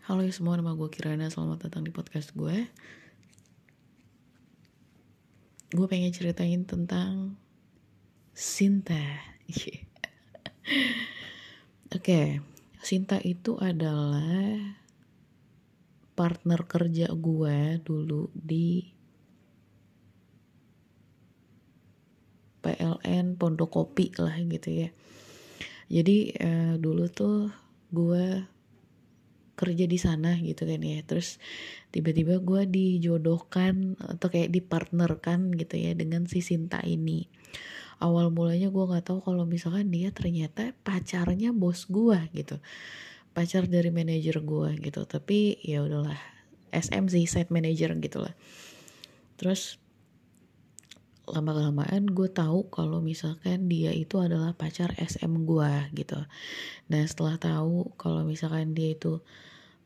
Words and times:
Halo 0.00 0.24
semua, 0.32 0.56
nama 0.56 0.72
gue 0.72 0.88
Kirana. 0.88 1.28
Selamat 1.28 1.68
datang 1.68 1.84
di 1.84 1.92
podcast 1.92 2.32
gue. 2.32 2.64
Gue 5.76 5.86
pengen 5.92 6.08
ceritain 6.08 6.64
tentang 6.64 7.36
Sinta. 8.32 8.96
Oke, 9.44 9.76
okay. 11.92 12.26
Sinta 12.80 13.20
itu 13.20 13.60
adalah 13.60 14.56
partner 16.16 16.64
kerja 16.64 17.12
gue 17.12 17.84
dulu 17.84 18.32
di 18.32 18.80
PLN 22.64 23.36
Pondok 23.36 23.68
Kopi 23.68 24.16
lah 24.16 24.32
gitu 24.48 24.80
ya. 24.80 24.88
Jadi 25.92 26.32
uh, 26.40 26.80
dulu 26.80 27.04
tuh 27.12 27.52
gue 27.92 28.59
kerja 29.60 29.84
di 29.84 29.98
sana 30.00 30.40
gitu 30.40 30.64
kan 30.64 30.80
ya. 30.80 31.04
Terus 31.04 31.36
tiba-tiba 31.92 32.40
gue 32.40 32.64
dijodohkan 32.64 34.00
atau 34.00 34.32
kayak 34.32 34.48
dipartnerkan 34.48 35.52
gitu 35.52 35.76
ya 35.76 35.92
dengan 35.92 36.24
si 36.24 36.40
Sinta 36.40 36.80
ini. 36.80 37.28
Awal 38.00 38.32
mulanya 38.32 38.72
gue 38.72 38.84
nggak 38.88 39.12
tahu 39.12 39.20
kalau 39.20 39.44
misalkan 39.44 39.92
dia 39.92 40.08
ternyata 40.08 40.72
pacarnya 40.80 41.52
bos 41.52 41.84
gue 41.84 42.16
gitu. 42.32 42.56
Pacar 43.36 43.68
dari 43.68 43.92
manajer 43.92 44.40
gue 44.40 44.80
gitu. 44.80 45.04
Tapi 45.04 45.60
ya 45.60 45.84
udahlah 45.84 46.16
SM 46.72 47.12
sih 47.12 47.28
site 47.28 47.52
manager 47.52 47.92
gitu 48.00 48.24
lah 48.24 48.34
terus 49.40 49.80
lama 51.30 51.54
kelamaan 51.54 52.10
gue 52.10 52.28
tahu 52.30 52.68
kalau 52.68 52.98
misalkan 52.98 53.70
dia 53.70 53.94
itu 53.94 54.18
adalah 54.18 54.54
pacar 54.54 54.94
SM 54.98 55.46
gue 55.46 55.72
gitu. 55.94 56.18
Nah 56.90 57.02
setelah 57.06 57.38
tahu 57.38 57.94
kalau 57.94 58.26
misalkan 58.26 58.74
dia 58.74 58.94
itu 58.98 59.22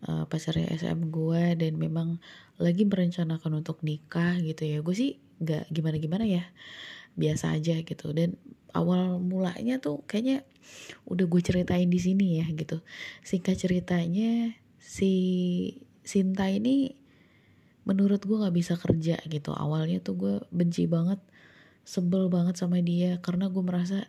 uh, 0.08 0.24
pacarnya 0.28 0.68
SM 0.72 1.12
gue 1.12 1.42
dan 1.60 1.72
memang 1.76 2.18
lagi 2.60 2.86
merencanakan 2.88 3.60
untuk 3.64 3.82
nikah 3.82 4.38
gitu 4.40 4.62
ya 4.64 4.78
gue 4.80 4.94
sih 4.94 5.18
nggak 5.42 5.68
gimana 5.74 5.96
gimana 5.98 6.24
ya 6.24 6.44
biasa 7.14 7.54
aja 7.54 7.78
gitu. 7.84 8.10
Dan 8.10 8.36
awal 8.74 9.22
mulanya 9.22 9.78
tuh 9.78 10.02
kayaknya 10.08 10.42
udah 11.06 11.26
gue 11.28 11.40
ceritain 11.44 11.88
di 11.88 12.00
sini 12.00 12.42
ya 12.42 12.46
gitu. 12.50 12.82
Singkat 13.22 13.56
ceritanya 13.60 14.56
si 14.80 15.12
Sinta 16.04 16.52
ini 16.52 16.92
menurut 17.88 18.24
gue 18.24 18.36
nggak 18.36 18.56
bisa 18.56 18.74
kerja 18.76 19.20
gitu. 19.28 19.52
Awalnya 19.52 20.00
tuh 20.00 20.14
gue 20.16 20.34
benci 20.52 20.88
banget 20.88 21.20
sebel 21.84 22.32
banget 22.32 22.56
sama 22.56 22.80
dia 22.80 23.20
karena 23.20 23.52
gue 23.52 23.60
merasa 23.60 24.08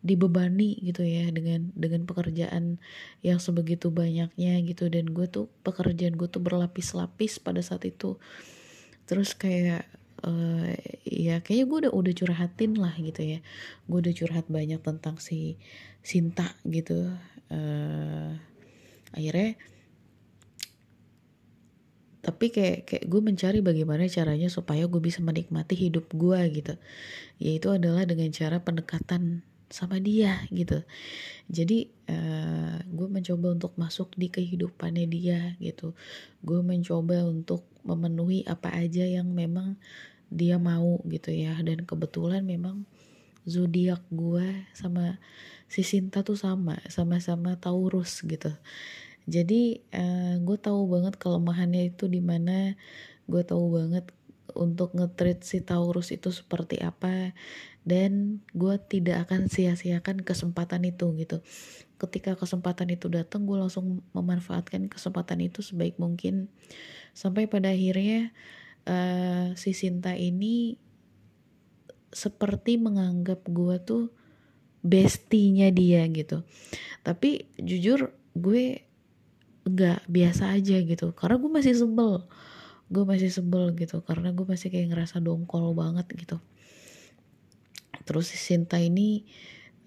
dibebani 0.00 0.80
gitu 0.80 1.04
ya 1.04 1.28
dengan 1.28 1.68
dengan 1.76 2.08
pekerjaan 2.08 2.80
yang 3.20 3.36
sebegitu 3.36 3.92
banyaknya 3.92 4.52
gitu. 4.64 4.88
Dan 4.88 5.12
gue 5.12 5.28
tuh 5.28 5.52
pekerjaan 5.62 6.16
gue 6.16 6.28
tuh 6.28 6.40
berlapis-lapis 6.40 7.38
pada 7.40 7.60
saat 7.60 7.84
itu. 7.84 8.16
Terus 9.04 9.36
kayak 9.36 9.84
uh, 10.24 10.72
ya 11.04 11.44
kayaknya 11.44 11.66
gue 11.68 11.78
udah 11.86 11.92
udah 11.92 12.12
curhatin 12.16 12.72
lah 12.80 12.94
gitu 12.96 13.20
ya. 13.20 13.38
Gue 13.84 14.00
udah 14.00 14.14
curhat 14.16 14.46
banyak 14.48 14.80
tentang 14.80 15.20
si 15.20 15.60
Sinta 16.00 16.56
gitu. 16.64 17.12
Uh, 17.52 18.40
akhirnya 19.12 19.60
tapi 22.40 22.56
kayak 22.56 22.88
kayak 22.88 23.04
gue 23.04 23.20
mencari 23.20 23.60
bagaimana 23.60 24.08
caranya 24.08 24.48
supaya 24.48 24.88
gue 24.88 24.96
bisa 24.96 25.20
menikmati 25.20 25.76
hidup 25.76 26.08
gue 26.08 26.40
gitu. 26.56 26.72
Yaitu 27.36 27.68
adalah 27.68 28.08
dengan 28.08 28.32
cara 28.32 28.64
pendekatan 28.64 29.44
sama 29.68 30.00
dia 30.00 30.40
gitu. 30.48 30.80
Jadi 31.52 31.92
uh, 32.08 32.80
gue 32.88 33.08
mencoba 33.12 33.52
untuk 33.52 33.76
masuk 33.76 34.16
di 34.16 34.32
kehidupannya 34.32 35.04
dia 35.04 35.52
gitu. 35.60 35.92
Gue 36.40 36.64
mencoba 36.64 37.28
untuk 37.28 37.68
memenuhi 37.84 38.48
apa 38.48 38.72
aja 38.72 39.04
yang 39.04 39.28
memang 39.36 39.76
dia 40.32 40.56
mau 40.56 40.96
gitu 41.12 41.36
ya. 41.36 41.60
Dan 41.60 41.84
kebetulan 41.84 42.40
memang 42.40 42.88
zodiak 43.44 44.00
gue 44.08 44.64
sama 44.72 45.20
si 45.68 45.84
Sinta 45.84 46.24
tuh 46.24 46.40
sama 46.40 46.80
sama-sama 46.88 47.60
Taurus 47.60 48.24
gitu 48.24 48.56
jadi 49.28 49.84
uh, 49.92 50.34
gue 50.40 50.58
tahu 50.58 50.88
banget 50.88 51.20
kelemahannya 51.20 51.92
itu 51.92 52.08
di 52.08 52.24
mana. 52.24 52.74
Gue 53.28 53.44
tahu 53.44 53.76
banget 53.76 54.08
untuk 54.56 54.96
ngetrit 54.96 55.44
si 55.46 55.62
Taurus 55.62 56.10
itu 56.14 56.32
seperti 56.32 56.80
apa. 56.80 57.36
Dan 57.84 58.44
gue 58.52 58.76
tidak 58.88 59.28
akan 59.28 59.48
sia-siakan 59.48 60.24
kesempatan 60.24 60.84
itu 60.88 61.12
gitu. 61.16 61.40
Ketika 62.00 62.36
kesempatan 62.36 62.92
itu 62.92 63.12
datang 63.12 63.44
gue 63.44 63.56
langsung 63.60 64.04
memanfaatkan 64.16 64.88
kesempatan 64.88 65.44
itu 65.44 65.60
sebaik 65.60 66.00
mungkin. 66.00 66.48
Sampai 67.12 67.48
pada 67.48 67.72
akhirnya 67.72 68.32
uh, 68.88 69.52
si 69.56 69.76
Sinta 69.76 70.16
ini 70.16 70.76
seperti 72.10 72.74
menganggap 72.80 73.46
gue 73.46 73.76
tuh 73.84 74.04
bestinya 74.80 75.68
dia 75.70 76.04
gitu. 76.08 76.42
Tapi 77.04 77.52
jujur 77.60 78.12
gue 78.34 78.89
nggak 79.66 80.06
biasa 80.08 80.56
aja 80.56 80.76
gitu. 80.82 81.12
Karena 81.12 81.36
gue 81.40 81.50
masih 81.50 81.74
sebel. 81.76 82.24
Gue 82.90 83.04
masih 83.06 83.30
sebel 83.32 83.72
gitu. 83.76 84.02
Karena 84.04 84.32
gue 84.32 84.46
masih 84.46 84.68
kayak 84.72 84.92
ngerasa 84.94 85.20
dongkol 85.22 85.72
banget 85.76 86.06
gitu. 86.14 86.38
Terus 88.04 88.32
si 88.32 88.38
Sinta 88.40 88.80
ini 88.80 89.28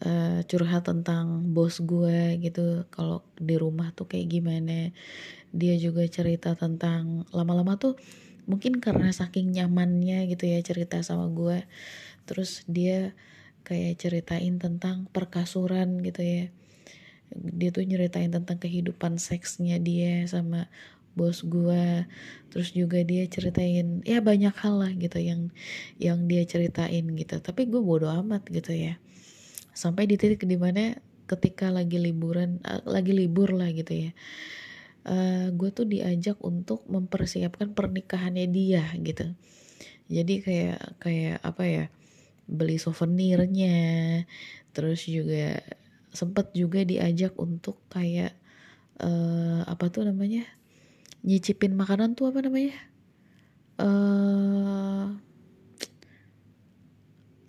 uh, 0.06 0.46
curhat 0.46 0.88
tentang 0.88 1.52
bos 1.52 1.82
gue 1.82 2.38
gitu. 2.40 2.88
Kalau 2.94 3.26
di 3.36 3.56
rumah 3.58 3.92
tuh 3.96 4.06
kayak 4.06 4.28
gimana. 4.30 4.94
Dia 5.54 5.78
juga 5.78 6.02
cerita 6.10 6.58
tentang 6.58 7.30
lama-lama 7.30 7.78
tuh 7.78 7.94
mungkin 8.44 8.84
karena 8.84 9.12
saking 9.16 9.56
nyamannya 9.56 10.28
gitu 10.28 10.52
ya 10.52 10.60
cerita 10.60 11.00
sama 11.00 11.32
gue 11.32 11.64
terus 12.28 12.68
dia 12.68 13.16
kayak 13.64 14.00
ceritain 14.00 14.60
tentang 14.60 15.08
perkasuran 15.12 16.04
gitu 16.04 16.22
ya 16.24 16.44
dia 17.36 17.70
tuh 17.74 17.86
nyeritain 17.86 18.30
tentang 18.30 18.58
kehidupan 18.62 19.18
seksnya 19.18 19.82
dia 19.82 20.26
sama 20.30 20.70
bos 21.14 21.46
gue 21.46 22.10
terus 22.50 22.74
juga 22.74 23.06
dia 23.06 23.30
ceritain 23.30 24.02
ya 24.02 24.18
banyak 24.18 24.54
hal 24.58 24.82
lah 24.82 24.92
gitu 24.98 25.22
yang 25.22 25.54
yang 26.02 26.26
dia 26.30 26.46
ceritain 26.46 27.06
gitu. 27.14 27.36
Tapi 27.42 27.70
gue 27.70 27.82
bodoh 27.82 28.10
amat 28.24 28.46
gitu 28.50 28.74
ya. 28.74 28.98
Sampai 29.74 30.06
di 30.06 30.18
titik 30.18 30.46
di 30.46 30.58
mana 30.58 30.98
ketika 31.26 31.70
lagi 31.74 31.98
liburan 31.98 32.62
uh, 32.66 32.84
lagi 32.86 33.16
libur 33.16 33.56
lah 33.56 33.72
gitu 33.72 34.10
ya 34.10 34.12
uh, 35.08 35.12
eh, 35.12 35.46
gue 35.52 35.70
tuh 35.72 35.88
diajak 35.88 36.40
untuk 36.44 36.84
mempersiapkan 36.88 37.76
pernikahannya 37.76 38.48
dia 38.50 38.84
gitu. 39.00 39.36
Jadi 40.12 40.44
kayak 40.44 41.00
kayak 41.00 41.38
apa 41.42 41.64
ya 41.64 41.86
beli 42.44 42.76
souvenirnya 42.76 43.78
terus 44.76 45.08
juga 45.08 45.64
sempet 46.14 46.54
juga 46.54 46.86
diajak 46.86 47.34
untuk 47.42 47.82
kayak 47.90 48.38
uh, 49.02 49.66
apa 49.66 49.90
tuh 49.90 50.06
namanya 50.06 50.46
nyicipin 51.26 51.74
makanan 51.74 52.14
tuh 52.14 52.30
apa 52.30 52.46
namanya 52.46 52.76
uh, 53.82 55.18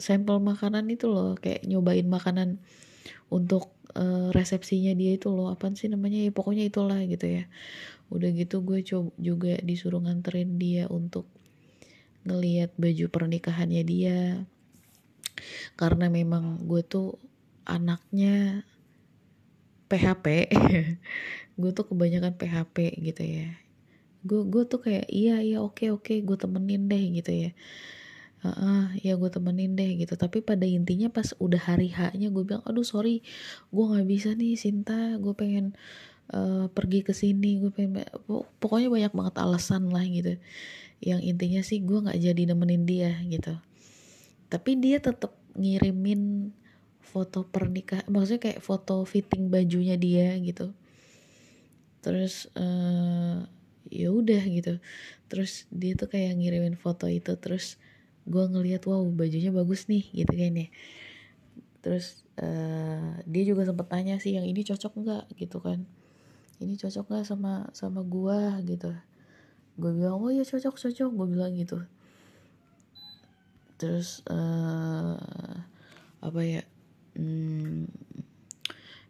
sampel 0.00 0.36
makanan 0.40 0.88
itu 0.92 1.08
loh 1.08 1.36
kayak 1.36 1.64
nyobain 1.64 2.04
makanan 2.04 2.60
untuk 3.32 3.72
uh, 3.96 4.28
resepsinya 4.36 4.92
dia 4.92 5.16
itu 5.16 5.32
loh 5.32 5.48
apa 5.48 5.72
sih 5.72 5.88
namanya 5.88 6.20
ya 6.20 6.30
pokoknya 6.30 6.68
itulah 6.68 7.00
gitu 7.08 7.40
ya. 7.40 7.44
Udah 8.12 8.30
gitu 8.36 8.60
gue 8.60 8.84
coba 8.84 9.10
juga 9.16 9.56
disuruh 9.64 10.04
nganterin 10.04 10.60
dia 10.60 10.84
untuk 10.92 11.24
ngelihat 12.28 12.76
baju 12.76 13.04
pernikahannya 13.08 13.82
dia. 13.86 14.18
Karena 15.80 16.12
memang 16.12 16.62
gue 16.68 16.84
tuh 16.84 17.16
anaknya 17.64 18.64
PHP 19.88 20.26
gue 21.60 21.70
tuh 21.70 21.86
kebanyakan 21.86 22.34
PHP 22.34 22.98
gitu 22.98 23.22
ya. 23.22 23.48
Gue 24.24 24.42
gue 24.48 24.64
tuh 24.66 24.80
kayak 24.82 25.06
iya 25.12 25.38
iya 25.38 25.62
oke 25.62 25.92
oke 25.94 26.14
gue 26.24 26.36
temenin 26.38 26.90
deh 26.90 27.04
gitu 27.14 27.30
ya. 27.30 27.50
Uh, 28.44 28.48
uh, 28.48 28.84
ya 29.00 29.14
gue 29.16 29.30
temenin 29.30 29.78
deh 29.78 30.02
gitu. 30.02 30.18
Tapi 30.18 30.42
pada 30.42 30.66
intinya 30.66 31.08
pas 31.08 31.32
udah 31.38 31.60
hari 31.60 31.94
haknya 31.94 32.28
gue 32.34 32.42
bilang 32.42 32.64
aduh 32.66 32.84
sorry 32.84 33.22
gue 33.70 33.84
nggak 33.84 34.06
bisa 34.08 34.34
nih 34.34 34.58
Sinta. 34.58 35.16
Gue 35.22 35.36
pengen 35.38 35.78
uh, 36.34 36.66
pergi 36.72 37.06
ke 37.06 37.14
sini. 37.14 37.62
Gue 37.62 37.70
pengen 37.70 38.02
pokoknya 38.58 38.90
banyak 38.90 39.12
banget 39.14 39.34
alasan 39.38 39.94
lah 39.94 40.02
gitu. 40.02 40.40
Yang 40.98 41.20
intinya 41.22 41.62
sih 41.62 41.78
gue 41.84 41.98
nggak 42.02 42.18
jadi 42.18 42.42
nemenin 42.50 42.82
dia 42.82 43.12
gitu. 43.30 43.54
Tapi 44.50 44.70
dia 44.82 44.98
tetap 44.98 45.38
ngirimin 45.54 46.50
foto 47.14 47.46
pernikahan 47.46 48.02
maksudnya 48.10 48.50
kayak 48.50 48.60
foto 48.60 49.06
fitting 49.06 49.46
bajunya 49.46 49.94
dia 49.94 50.34
gitu. 50.42 50.74
Terus 52.02 52.50
uh, 52.58 53.46
ya 53.86 54.10
udah 54.10 54.42
gitu. 54.50 54.82
Terus 55.30 55.70
dia 55.70 55.94
tuh 55.94 56.10
kayak 56.10 56.34
ngirimin 56.34 56.74
foto 56.74 57.06
itu 57.06 57.38
terus 57.38 57.78
gue 58.26 58.44
ngeliat 58.50 58.82
wow 58.90 59.06
bajunya 59.14 59.54
bagus 59.54 59.86
nih 59.86 60.10
gitu 60.10 60.34
kan 60.34 60.58
ya. 60.58 60.68
Terus 61.86 62.26
uh, 62.42 63.22
dia 63.30 63.42
juga 63.46 63.62
sempet 63.62 63.86
tanya 63.86 64.18
sih 64.18 64.34
yang 64.34 64.50
ini 64.50 64.66
cocok 64.66 64.92
nggak? 64.98 65.24
gitu 65.38 65.62
kan. 65.62 65.86
Ini 66.58 66.74
cocok 66.74 67.04
gak 67.14 67.24
sama 67.30 67.70
sama 67.70 68.02
gua? 68.02 68.58
gitu. 68.66 68.90
Gue 69.78 69.90
bilang 69.94 70.18
oh 70.18 70.34
ya 70.34 70.42
cocok 70.42 70.74
cocok 70.74 71.10
gue 71.14 71.26
bilang 71.30 71.54
gitu. 71.54 71.78
Terus 73.78 74.26
uh, 74.26 75.14
apa 76.24 76.40
ya 76.42 76.62
hmm, 77.14 77.90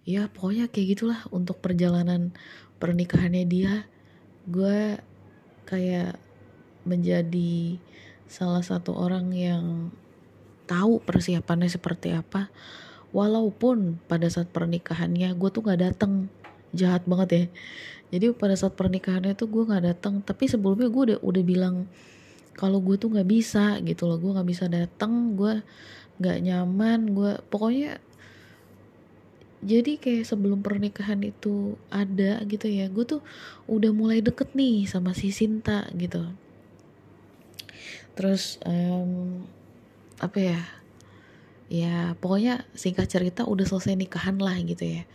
ya 0.04 0.28
pokoknya 0.28 0.68
kayak 0.68 0.88
gitulah 0.96 1.20
untuk 1.32 1.60
perjalanan 1.60 2.32
pernikahannya 2.78 3.44
dia. 3.48 3.88
Gue 4.44 5.00
kayak 5.64 6.20
menjadi 6.84 7.80
salah 8.28 8.60
satu 8.60 8.92
orang 8.92 9.32
yang 9.32 9.64
tahu 10.68 11.00
persiapannya 11.00 11.68
seperti 11.68 12.12
apa. 12.12 12.52
Walaupun 13.14 14.02
pada 14.10 14.26
saat 14.26 14.50
pernikahannya 14.50 15.32
gue 15.32 15.50
tuh 15.52 15.64
nggak 15.64 15.80
dateng. 15.80 16.28
Jahat 16.74 17.06
banget 17.06 17.28
ya. 17.30 17.44
Jadi 18.18 18.34
pada 18.34 18.58
saat 18.58 18.74
pernikahannya 18.74 19.32
tuh 19.38 19.48
gue 19.48 19.64
nggak 19.64 19.84
dateng. 19.84 20.20
Tapi 20.20 20.44
sebelumnya 20.50 20.90
gue 20.90 21.02
udah 21.14 21.18
udah 21.22 21.42
bilang 21.46 21.86
kalau 22.54 22.78
gue 22.78 22.94
tuh 22.98 23.10
nggak 23.10 23.28
bisa 23.28 23.78
gitu 23.82 24.06
loh 24.06 24.18
gue 24.18 24.30
nggak 24.34 24.48
bisa 24.48 24.64
dateng 24.70 25.34
gue 25.34 25.62
nggak 26.22 26.38
nyaman 26.46 27.10
gue 27.10 27.32
pokoknya 27.50 27.98
jadi 29.64 29.96
kayak 29.96 30.28
sebelum 30.28 30.60
pernikahan 30.60 31.24
itu 31.24 31.80
ada 31.88 32.44
gitu 32.44 32.68
ya 32.68 32.92
gue 32.92 33.04
tuh 33.08 33.24
udah 33.64 33.96
mulai 33.96 34.20
deket 34.20 34.52
nih 34.52 34.84
sama 34.84 35.16
si 35.16 35.32
Sinta 35.32 35.88
gitu. 35.96 36.20
Terus 38.12 38.60
um, 38.68 39.48
apa 40.20 40.38
ya 40.38 40.60
ya 41.72 42.12
pokoknya 42.20 42.68
singkat 42.76 43.08
cerita 43.08 43.48
udah 43.48 43.64
selesai 43.64 43.96
nikahan 43.96 44.36
lah 44.36 44.60
gitu 44.60 44.84
ya. 44.84 45.08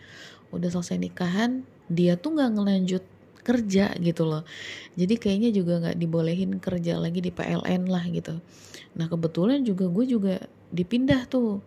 Udah 0.50 0.74
selesai 0.74 0.98
nikahan 0.98 1.62
dia 1.86 2.18
tuh 2.18 2.34
nggak 2.34 2.52
ngelanjut 2.58 3.06
kerja 3.50 3.98
gitu 3.98 4.30
loh. 4.30 4.46
Jadi 4.94 5.18
kayaknya 5.18 5.50
juga 5.50 5.82
nggak 5.82 5.98
dibolehin 5.98 6.62
kerja 6.62 7.02
lagi 7.02 7.18
di 7.26 7.34
PLN 7.34 7.90
lah 7.90 8.06
gitu. 8.14 8.38
Nah 8.94 9.10
kebetulan 9.10 9.66
juga 9.66 9.90
gue 9.90 10.06
juga 10.06 10.36
dipindah 10.70 11.26
tuh. 11.26 11.66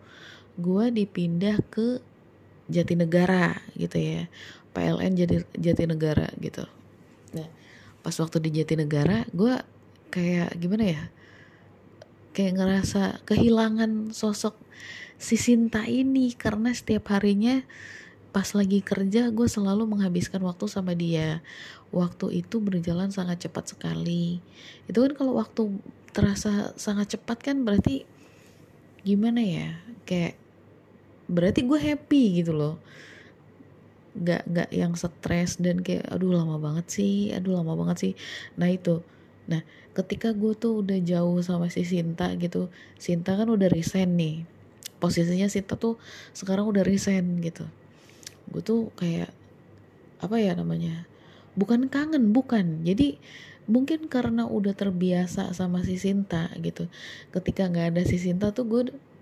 Gue 0.55 0.87
dipindah 0.95 1.59
ke 1.67 1.99
Jatinegara 2.71 3.59
gitu 3.75 3.99
ya. 3.99 4.31
PLN 4.71 5.11
jadi 5.19 5.35
Jatinegara 5.59 6.31
gitu. 6.39 6.63
Nah 7.35 7.51
pas 7.99 8.15
waktu 8.15 8.39
di 8.39 8.63
Jatinegara 8.63 9.27
gue 9.35 9.59
kayak 10.07 10.55
gimana 10.55 10.85
ya? 10.87 11.03
Kayak 12.31 12.63
ngerasa 12.63 13.21
kehilangan 13.27 14.15
sosok 14.15 14.55
si 15.19 15.35
Sinta 15.37 15.85
ini 15.85 16.33
karena 16.33 16.71
setiap 16.73 17.13
harinya 17.13 17.61
pas 18.33 18.49
lagi 18.57 18.81
kerja 18.81 19.29
gue 19.29 19.45
selalu 19.45 19.85
menghabiskan 19.85 20.41
waktu 20.41 20.65
sama 20.65 20.97
dia. 20.97 21.45
Waktu 21.93 22.41
itu 22.41 22.57
berjalan 22.57 23.13
sangat 23.13 23.45
cepat 23.45 23.77
sekali. 23.77 24.41
Itu 24.89 25.05
kan 25.05 25.13
kalau 25.13 25.37
waktu 25.37 25.69
terasa 26.09 26.73
sangat 26.73 27.13
cepat 27.13 27.45
kan 27.45 27.61
berarti 27.61 28.09
gimana 29.05 29.37
ya? 29.37 29.77
Kayak 30.09 30.41
berarti 31.29 31.61
gue 31.61 31.77
happy 31.77 32.41
gitu 32.41 32.57
loh. 32.57 32.81
Gak 34.17 34.49
gak 34.49 34.69
yang 34.73 34.97
stres 34.97 35.61
dan 35.61 35.85
kayak 35.85 36.09
aduh 36.09 36.33
lama 36.33 36.57
banget 36.57 36.89
sih 36.89 37.29
aduh 37.37 37.61
lama 37.61 37.77
banget 37.77 37.97
sih. 38.01 38.13
Nah 38.57 38.73
itu. 38.73 39.05
Nah 39.45 39.61
ketika 39.93 40.33
gue 40.33 40.57
tuh 40.57 40.81
udah 40.81 40.97
jauh 41.05 41.37
sama 41.45 41.69
si 41.69 41.85
Sinta 41.85 42.33
gitu 42.41 42.73
Sinta 42.97 43.37
kan 43.37 43.45
udah 43.45 43.69
resign 43.69 44.17
nih. 44.17 44.35
Posisinya 44.97 45.45
Sinta 45.53 45.77
tuh 45.77 46.01
sekarang 46.33 46.65
udah 46.65 46.81
resign 46.81 47.37
gitu 47.37 47.69
gue 48.51 48.61
tuh 48.65 48.89
kayak 48.99 49.31
apa 50.23 50.35
ya 50.39 50.55
namanya 50.55 51.07
bukan 51.53 51.87
kangen 51.89 52.33
bukan. 52.33 52.81
Jadi 52.83 53.21
mungkin 53.69 54.11
karena 54.11 54.43
udah 54.43 54.75
terbiasa 54.75 55.55
sama 55.55 55.87
si 55.87 55.95
Sinta 55.95 56.51
gitu 56.59 56.91
ketika 57.31 57.71
nggak 57.71 57.95
ada 57.95 58.01
si 58.03 58.19
Sinta 58.19 58.51
tuh 58.51 58.67
gue 58.67 58.81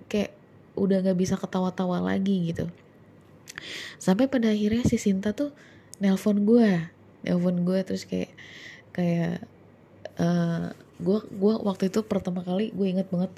kayak 0.09 0.33
udah 0.73 1.05
nggak 1.05 1.19
bisa 1.19 1.37
ketawa-tawa 1.37 2.01
lagi 2.01 2.49
gitu. 2.49 2.71
Sampai 4.01 4.25
pada 4.25 4.49
akhirnya 4.49 4.81
si 4.87 4.97
Sinta 4.97 5.35
tuh 5.37 5.53
nelpon 6.01 6.41
gue 6.47 6.89
nelpon 7.21 7.61
gue 7.61 7.79
terus 7.85 8.09
kayak 8.09 8.33
kayak 8.97 9.45
gue 11.01 11.17
uh, 11.17 11.25
gue 11.29 11.53
waktu 11.61 11.93
itu 11.93 12.01
pertama 12.01 12.41
kali 12.41 12.73
gue 12.73 12.87
inget 12.89 13.07
banget 13.13 13.31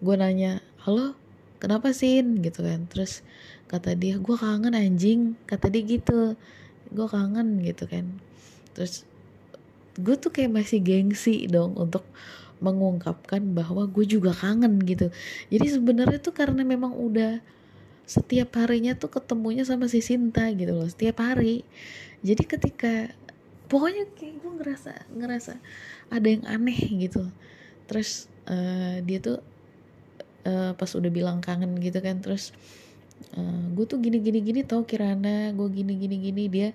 gue 0.00 0.14
nanya 0.16 0.64
halo 0.84 1.12
kenapa 1.58 1.94
sih 1.94 2.22
gitu 2.22 2.64
kan. 2.64 2.86
Terus 2.90 3.22
kata 3.70 3.94
dia 3.94 4.18
gue 4.18 4.36
kangen 4.38 4.74
anjing. 4.74 5.34
Kata 5.46 5.70
dia 5.70 5.82
gitu 5.84 6.34
gue 6.88 7.06
kangen 7.06 7.60
gitu 7.62 7.84
kan. 7.86 8.06
Terus 8.74 9.04
gue 9.98 10.14
tuh 10.14 10.30
kayak 10.30 10.54
masih 10.54 10.78
gengsi 10.78 11.50
dong 11.50 11.74
untuk 11.74 12.06
mengungkapkan 12.58 13.42
bahwa 13.54 13.86
gue 13.86 14.04
juga 14.06 14.34
kangen 14.34 14.82
gitu. 14.82 15.10
Jadi 15.50 15.66
sebenarnya 15.66 16.18
tuh 16.18 16.34
karena 16.34 16.62
memang 16.66 16.94
udah 16.94 17.42
setiap 18.08 18.56
harinya 18.56 18.96
tuh 18.96 19.12
ketemunya 19.12 19.68
sama 19.68 19.84
si 19.84 20.00
Sinta 20.00 20.48
gitu 20.56 20.72
loh 20.72 20.88
setiap 20.88 21.20
hari. 21.22 21.62
Jadi 22.24 22.42
ketika 22.48 23.12
pokoknya 23.68 24.08
kayak 24.16 24.34
gue 24.42 24.52
ngerasa 24.58 24.92
ngerasa 25.12 25.54
ada 26.08 26.26
yang 26.26 26.44
aneh 26.48 26.78
gitu. 27.04 27.28
Terus 27.86 28.26
uh, 28.48 29.04
dia 29.04 29.20
tuh 29.20 29.38
uh, 30.48 30.72
pas 30.72 30.88
udah 30.88 31.12
bilang 31.12 31.44
kangen 31.44 31.76
gitu 31.84 32.00
kan 32.00 32.24
terus 32.24 32.56
uh, 33.36 33.64
gue 33.76 33.84
tuh 33.84 34.00
gini 34.00 34.18
gini 34.24 34.40
gini 34.40 34.60
tau 34.64 34.88
Kirana 34.88 35.52
gue 35.52 35.68
gini 35.68 35.92
gini 36.00 36.16
gini. 36.16 36.44
Dia 36.48 36.68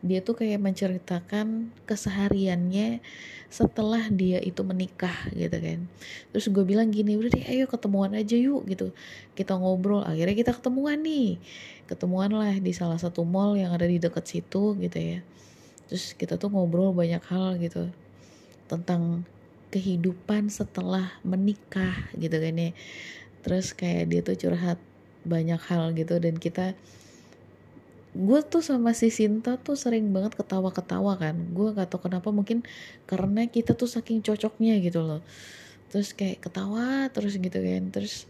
dia 0.00 0.24
tuh 0.24 0.32
kayak 0.32 0.64
menceritakan 0.64 1.76
kesehariannya 1.84 3.04
setelah 3.52 4.08
dia 4.08 4.40
itu 4.40 4.64
menikah 4.64 5.28
gitu 5.36 5.52
kan. 5.52 5.84
Terus 6.32 6.48
gue 6.48 6.64
bilang 6.64 6.88
gini 6.88 7.20
udah 7.20 7.28
deh 7.28 7.44
ayo 7.44 7.68
ketemuan 7.68 8.16
aja 8.16 8.32
yuk 8.32 8.64
gitu. 8.64 8.96
Kita 9.36 9.60
ngobrol 9.60 10.00
akhirnya 10.00 10.32
kita 10.32 10.52
ketemuan 10.56 11.04
nih. 11.04 11.36
Ketemuan 11.84 12.32
lah 12.32 12.56
di 12.56 12.72
salah 12.72 12.96
satu 12.96 13.28
mall 13.28 13.60
yang 13.60 13.76
ada 13.76 13.84
di 13.84 14.00
dekat 14.00 14.24
situ 14.24 14.72
gitu 14.80 14.98
ya. 14.98 15.20
Terus 15.92 16.16
kita 16.16 16.40
tuh 16.40 16.48
ngobrol 16.48 16.96
banyak 16.96 17.20
hal 17.28 17.60
gitu 17.60 17.92
tentang 18.70 19.26
kehidupan 19.70 20.50
setelah 20.50 21.14
menikah 21.22 22.10
gitu 22.18 22.36
kan 22.36 22.54
ya. 22.54 22.70
Terus 23.40 23.72
kayak 23.72 24.04
dia 24.10 24.20
tuh 24.20 24.36
curhat 24.36 24.78
banyak 25.24 25.60
hal 25.70 25.94
gitu 25.96 26.18
dan 26.18 26.36
kita 26.36 26.74
gue 28.10 28.40
tuh 28.42 28.58
sama 28.58 28.90
si 28.90 29.06
Sinta 29.14 29.54
tuh 29.54 29.78
sering 29.78 30.10
banget 30.10 30.34
ketawa-ketawa 30.34 31.14
kan. 31.16 31.36
Gue 31.54 31.70
gak 31.72 31.94
tau 31.94 32.02
kenapa 32.02 32.34
mungkin 32.34 32.66
karena 33.06 33.46
kita 33.46 33.78
tuh 33.78 33.86
saking 33.86 34.20
cocoknya 34.20 34.76
gitu 34.82 35.00
loh. 35.00 35.22
Terus 35.94 36.10
kayak 36.12 36.42
ketawa 36.42 37.06
terus 37.14 37.38
gitu 37.38 37.58
kan. 37.58 37.82
Terus 37.94 38.26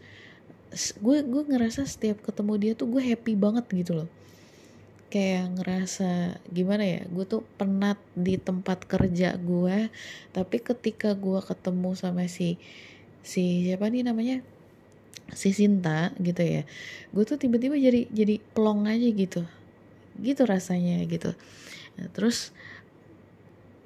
gue 1.01 1.17
gue 1.25 1.43
ngerasa 1.51 1.83
setiap 1.83 2.23
ketemu 2.23 2.53
dia 2.61 2.73
tuh 2.77 2.87
gue 2.87 3.01
happy 3.03 3.35
banget 3.35 3.67
gitu 3.75 3.91
loh 3.99 4.09
kayak 5.11 5.59
ngerasa 5.59 6.39
gimana 6.49 6.87
ya 6.87 7.01
gue 7.11 7.25
tuh 7.27 7.43
penat 7.59 7.99
di 8.15 8.39
tempat 8.39 8.87
kerja 8.87 9.35
gue 9.35 9.91
tapi 10.31 10.57
ketika 10.63 11.11
gue 11.13 11.43
ketemu 11.43 11.91
sama 11.99 12.31
si 12.31 12.55
si 13.21 13.67
siapa 13.67 13.91
nih 13.91 14.07
namanya? 14.07 14.39
Si 15.31 15.51
Sinta 15.51 16.15
gitu 16.19 16.39
ya 16.39 16.63
gue 17.11 17.23
tuh 17.27 17.35
tiba-tiba 17.35 17.75
jadi 17.75 18.07
jadi 18.07 18.39
pelong 18.55 18.87
aja 18.87 19.07
gitu. 19.11 19.43
Gitu 20.19 20.41
rasanya 20.47 21.03
gitu. 21.07 21.35
Nah, 21.99 22.07
terus 22.15 22.55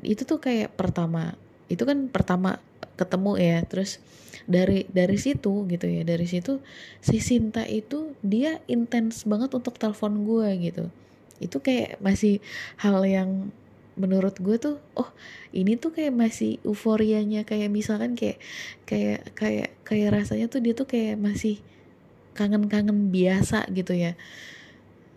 itu 0.05 0.21
tuh 0.23 0.37
kayak 0.37 0.77
pertama 0.77 1.33
itu 1.65 1.81
kan 1.81 2.05
pertama 2.13 2.61
ketemu 2.95 3.31
ya 3.41 3.59
terus 3.65 3.97
dari 4.45 4.85
dari 4.93 5.17
situ 5.17 5.65
gitu 5.65 5.85
ya 5.89 6.05
dari 6.05 6.29
situ 6.29 6.61
si 7.01 7.17
Sinta 7.17 7.65
itu 7.65 8.13
dia 8.21 8.61
intens 8.69 9.25
banget 9.25 9.49
untuk 9.57 9.75
telepon 9.81 10.21
gue 10.23 10.49
gitu 10.61 10.85
itu 11.43 11.59
kayak 11.59 11.99
masih 11.99 12.39
hal 12.79 13.03
yang 13.03 13.51
menurut 13.95 14.35
gue 14.43 14.59
tuh 14.59 14.75
oh 14.99 15.07
ini 15.55 15.79
tuh 15.79 15.95
kayak 15.95 16.11
masih 16.11 16.59
euforianya 16.67 17.47
kayak 17.47 17.71
misalkan 17.71 18.19
kayak 18.19 18.43
kayak 18.83 19.23
kayak 19.35 19.71
kayak 19.87 20.09
rasanya 20.11 20.51
tuh 20.51 20.59
dia 20.59 20.75
tuh 20.75 20.87
kayak 20.87 21.15
masih 21.15 21.63
kangen-kangen 22.35 23.09
biasa 23.09 23.63
gitu 23.71 23.95
ya. 23.95 24.19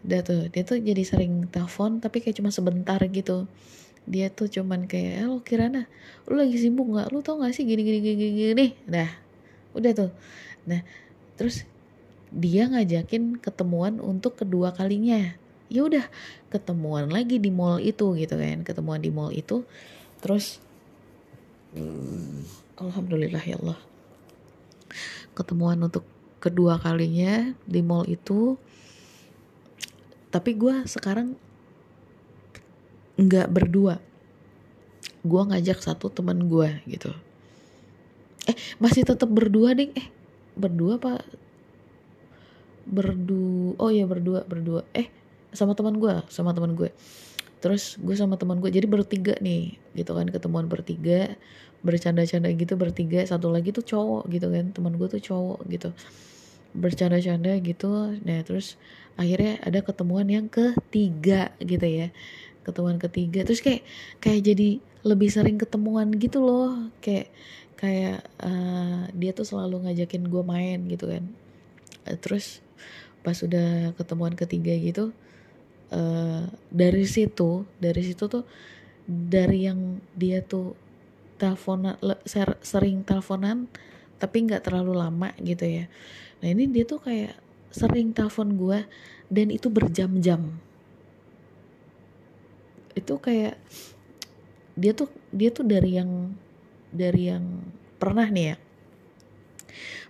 Dia 0.06 0.22
tuh 0.22 0.46
dia 0.46 0.62
tuh 0.62 0.78
jadi 0.78 1.02
sering 1.02 1.50
telepon 1.50 1.98
tapi 1.98 2.22
kayak 2.22 2.38
cuma 2.38 2.54
sebentar 2.54 3.02
gitu. 3.10 3.50
Dia 4.06 4.30
tuh 4.30 4.46
cuman 4.46 4.86
kayak 4.86 5.26
eh, 5.26 5.26
lo 5.26 5.42
Kirana 5.42 5.90
lu 6.30 6.38
lagi 6.38 6.54
sibuk 6.56 6.86
nggak? 6.86 7.10
Lu 7.10 7.20
tau 7.20 7.42
gak 7.42 7.52
sih 7.52 7.66
gini 7.66 7.82
gini 7.82 7.98
gini 7.98 8.26
gini 8.30 8.66
dah 8.86 9.10
udah 9.74 9.92
tuh. 9.92 10.10
Nah 10.70 10.86
terus 11.34 11.66
dia 12.30 12.70
ngajakin 12.70 13.42
ketemuan 13.42 13.98
untuk 13.98 14.38
kedua 14.38 14.70
kalinya 14.70 15.34
ya 15.68 15.84
udah 15.84 16.04
ketemuan 16.48 17.12
lagi 17.12 17.36
di 17.36 17.52
mall 17.52 17.80
itu 17.80 18.16
gitu 18.16 18.34
kan 18.36 18.64
ketemuan 18.64 19.00
di 19.00 19.12
mall 19.12 19.32
itu 19.32 19.64
terus 20.20 20.60
hmm, 21.76 22.44
alhamdulillah 22.80 23.44
ya 23.44 23.56
Allah 23.60 23.78
ketemuan 25.36 25.78
untuk 25.84 26.04
kedua 26.40 26.80
kalinya 26.80 27.52
di 27.68 27.80
mall 27.84 28.08
itu 28.08 28.56
tapi 30.28 30.56
gue 30.56 30.84
sekarang 30.84 31.36
nggak 33.18 33.50
berdua 33.50 33.98
gue 35.26 35.42
ngajak 35.42 35.78
satu 35.82 36.08
teman 36.08 36.46
gue 36.46 36.68
gitu. 36.86 37.10
Eh 38.46 38.56
masih 38.78 39.02
tetap 39.04 39.28
berdua 39.28 39.74
deh 39.74 39.90
eh 39.92 40.08
berdua 40.54 40.98
pak 40.98 41.22
berdua 42.88 43.76
oh 43.76 43.90
ya 43.90 44.06
berdua 44.06 44.46
berdua. 44.46 44.86
Eh 44.94 45.10
sama 45.54 45.72
teman 45.76 45.96
gue 45.96 46.14
sama 46.28 46.52
teman 46.52 46.76
gue 46.76 46.92
terus 47.58 47.98
gue 47.98 48.14
sama 48.14 48.38
teman 48.38 48.62
gue 48.62 48.70
jadi 48.70 48.86
bertiga 48.86 49.34
nih 49.42 49.74
gitu 49.98 50.14
kan 50.14 50.30
ketemuan 50.30 50.70
bertiga 50.70 51.34
bercanda-canda 51.82 52.50
gitu 52.58 52.74
bertiga 52.74 53.22
satu 53.22 53.50
lagi 53.50 53.70
tuh 53.70 53.86
cowok 53.86 54.26
gitu 54.30 54.50
kan 54.50 54.74
teman 54.74 54.98
gue 54.98 55.08
tuh 55.10 55.22
cowok 55.22 55.62
gitu. 55.70 55.90
Bercanda-canda 56.74 57.54
gitu 57.62 58.18
nah 58.22 58.42
terus 58.42 58.76
akhirnya 59.18 59.62
ada 59.62 59.82
ketemuan 59.82 60.26
yang 60.26 60.46
ketiga 60.50 61.54
gitu 61.62 61.86
ya. 61.86 62.08
Ketemuan 62.66 62.98
ketiga 62.98 63.46
terus 63.46 63.62
kayak 63.62 63.86
kayak 64.18 64.42
jadi 64.44 64.68
lebih 65.06 65.30
sering 65.30 65.56
ketemuan 65.56 66.10
gitu 66.18 66.42
loh. 66.42 66.90
Kayak 66.98 67.30
kayak 67.78 68.26
uh, 68.42 69.06
dia 69.14 69.30
tuh 69.30 69.46
selalu 69.46 69.86
ngajakin 69.86 70.26
gue 70.26 70.42
main 70.42 70.78
gitu 70.90 71.06
kan. 71.06 71.24
Terus 72.18 72.58
pas 73.22 73.38
udah 73.38 73.94
ketemuan 73.94 74.34
ketiga 74.34 74.74
gitu 74.74 75.14
uh, 75.92 76.44
dari 76.68 77.04
situ 77.08 77.64
dari 77.80 78.02
situ 78.04 78.28
tuh 78.28 78.44
dari 79.08 79.64
yang 79.64 80.00
dia 80.12 80.44
tuh 80.44 80.76
teleponan 81.40 81.96
sering 82.60 83.06
teleponan 83.06 83.70
tapi 84.18 84.44
nggak 84.44 84.66
terlalu 84.66 84.98
lama 84.98 85.30
gitu 85.38 85.64
ya. 85.64 85.86
Nah 86.42 86.48
ini 86.50 86.66
dia 86.66 86.84
tuh 86.84 86.98
kayak 86.98 87.38
sering 87.70 88.10
telepon 88.10 88.58
gue 88.58 88.82
dan 89.30 89.48
itu 89.54 89.70
berjam-jam. 89.70 90.58
Itu 92.98 93.22
kayak 93.22 93.56
dia 94.74 94.92
tuh 94.92 95.08
dia 95.30 95.54
tuh 95.54 95.64
dari 95.64 95.96
yang 95.96 96.34
dari 96.90 97.30
yang 97.30 97.62
pernah 98.02 98.26
nih 98.26 98.44
ya. 98.52 98.56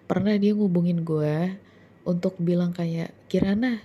Pernah 0.08 0.35
dia 0.40 0.56
ngubungin 0.56 1.04
gue 1.04 1.61
untuk 2.08 2.40
bilang 2.40 2.73
kayak 2.73 3.12
Kirana 3.28 3.85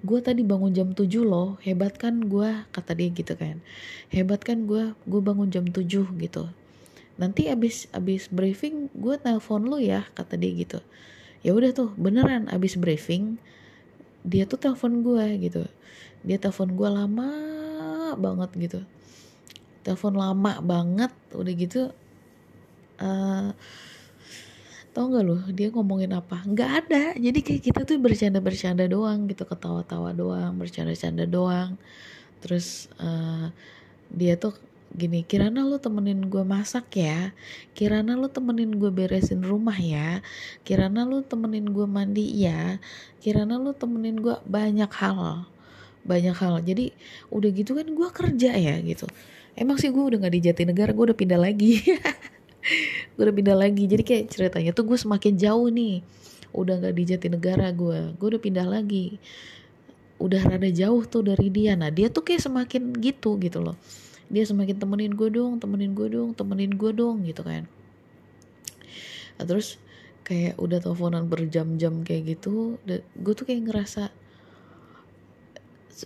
gue 0.00 0.18
tadi 0.24 0.40
bangun 0.40 0.72
jam 0.72 0.88
7 0.96 1.04
loh 1.20 1.60
hebat 1.60 1.92
kan 2.00 2.24
gue 2.24 2.64
kata 2.72 2.96
dia 2.96 3.12
gitu 3.12 3.36
kan. 3.36 3.60
Hebat 4.08 4.40
kan 4.40 4.64
gue 4.64 4.96
gue 4.96 5.20
bangun 5.20 5.52
jam 5.52 5.68
7 5.68 5.84
gitu. 6.16 6.44
Nanti 7.20 7.52
abis 7.52 7.84
abis 7.92 8.32
briefing 8.32 8.88
gue 8.96 9.20
telepon 9.20 9.68
lu 9.68 9.76
ya 9.76 10.08
kata 10.16 10.40
dia 10.40 10.52
gitu. 10.56 10.80
Ya 11.44 11.52
udah 11.52 11.72
tuh 11.76 11.92
beneran 12.00 12.48
abis 12.48 12.80
briefing 12.80 13.36
dia 14.24 14.48
tuh 14.48 14.56
telepon 14.56 15.04
gue 15.04 15.24
gitu. 15.44 15.64
Dia 16.24 16.40
telepon 16.40 16.72
gue 16.72 16.88
lama 16.88 17.30
banget 18.16 18.50
gitu. 18.56 18.80
Telepon 19.84 20.16
lama 20.16 20.60
banget 20.64 21.12
udah 21.32 21.52
gitu 21.56 21.92
uh, 23.00 23.52
tau 24.90 25.06
gak 25.06 25.24
loh 25.24 25.42
dia 25.54 25.70
ngomongin 25.70 26.10
apa? 26.14 26.42
Nggak 26.42 26.70
ada. 26.84 27.04
Jadi 27.14 27.38
kayak 27.40 27.62
kita 27.62 27.80
tuh 27.86 27.96
bercanda 28.02 28.42
bercanda 28.42 28.84
doang 28.90 29.30
gitu 29.30 29.46
ketawa 29.46 29.86
tawa 29.86 30.10
doang 30.10 30.58
bercanda 30.58 30.94
canda 30.98 31.24
doang. 31.26 31.78
Terus 32.42 32.90
uh, 32.98 33.54
dia 34.10 34.34
tuh 34.34 34.56
gini 34.90 35.22
Kirana 35.22 35.62
lu 35.62 35.78
temenin 35.78 36.26
gue 36.26 36.42
masak 36.42 36.98
ya. 36.98 37.30
Kirana 37.78 38.18
lu 38.18 38.26
temenin 38.26 38.74
gue 38.74 38.90
beresin 38.90 39.46
rumah 39.46 39.78
ya. 39.78 40.22
Kirana 40.66 41.06
lu 41.06 41.22
temenin 41.22 41.70
gue 41.70 41.86
mandi 41.86 42.26
ya. 42.42 42.82
Kirana 43.22 43.62
lu 43.62 43.70
temenin 43.70 44.18
gue 44.18 44.34
banyak 44.46 44.90
hal. 44.90 45.46
Banyak 46.02 46.34
hal. 46.34 46.58
Jadi 46.66 46.90
udah 47.30 47.50
gitu 47.54 47.78
kan 47.78 47.86
gue 47.86 48.08
kerja 48.10 48.50
ya 48.58 48.74
gitu. 48.82 49.06
Emang 49.54 49.78
sih 49.78 49.90
gue 49.94 50.02
udah 50.02 50.18
gak 50.26 50.34
di 50.34 50.40
Jatinegara 50.42 50.90
gue 50.94 51.04
udah 51.10 51.18
pindah 51.18 51.38
lagi 51.38 51.82
gue 53.16 53.22
udah 53.22 53.34
pindah 53.34 53.56
lagi. 53.56 53.84
Jadi 53.88 54.02
kayak 54.04 54.24
ceritanya 54.32 54.70
tuh 54.76 54.84
gue 54.86 54.98
semakin 54.98 55.34
jauh 55.36 55.68
nih. 55.68 56.04
Udah 56.50 56.82
gak 56.82 56.94
di 56.98 57.02
Jatinegara 57.06 57.70
gue 57.72 58.14
gue 58.16 58.26
udah 58.36 58.42
pindah 58.42 58.66
lagi. 58.66 59.16
Udah 60.20 60.42
rada 60.44 60.68
jauh 60.68 61.02
tuh 61.08 61.24
dari 61.24 61.48
dia. 61.48 61.74
Nah 61.74 61.88
dia 61.88 62.12
tuh 62.12 62.24
kayak 62.24 62.44
semakin 62.44 62.94
gitu 63.00 63.40
gitu 63.40 63.58
loh. 63.62 63.76
Dia 64.30 64.46
semakin 64.46 64.78
temenin 64.78 65.12
gue 65.16 65.28
dong 65.32 65.58
temenin 65.58 65.92
gue 65.96 66.08
dong 66.12 66.36
temenin 66.36 66.72
gue 66.74 66.90
dong 66.94 67.26
gitu 67.26 67.42
kan. 67.42 67.66
Nah, 69.40 69.44
terus 69.48 69.80
kayak 70.30 70.60
udah 70.62 70.78
teleponan 70.78 71.26
berjam-jam 71.26 72.06
kayak 72.06 72.38
gitu 72.38 72.78
gue 73.18 73.34
tuh 73.34 73.42
kayak 73.42 73.66
ngerasa 73.66 74.14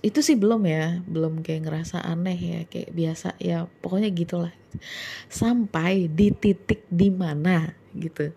itu 0.00 0.24
sih 0.24 0.34
belum 0.34 0.64
ya 0.66 1.04
belum 1.06 1.44
kayak 1.44 1.68
ngerasa 1.68 2.02
aneh 2.02 2.38
ya 2.38 2.60
kayak 2.66 2.90
biasa 2.90 3.28
ya 3.38 3.68
pokoknya 3.84 4.10
gitulah 4.10 4.54
sampai 5.30 6.10
di 6.10 6.34
titik 6.34 6.88
di 6.90 7.12
mana 7.12 7.76
gitu 7.94 8.34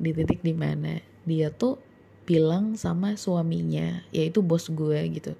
di 0.00 0.10
titik 0.10 0.42
di 0.42 0.56
mana 0.56 0.98
dia 1.22 1.52
tuh 1.52 1.78
bilang 2.26 2.74
sama 2.74 3.14
suaminya 3.14 4.02
yaitu 4.10 4.42
bos 4.42 4.66
gue 4.66 4.98
gitu 5.14 5.38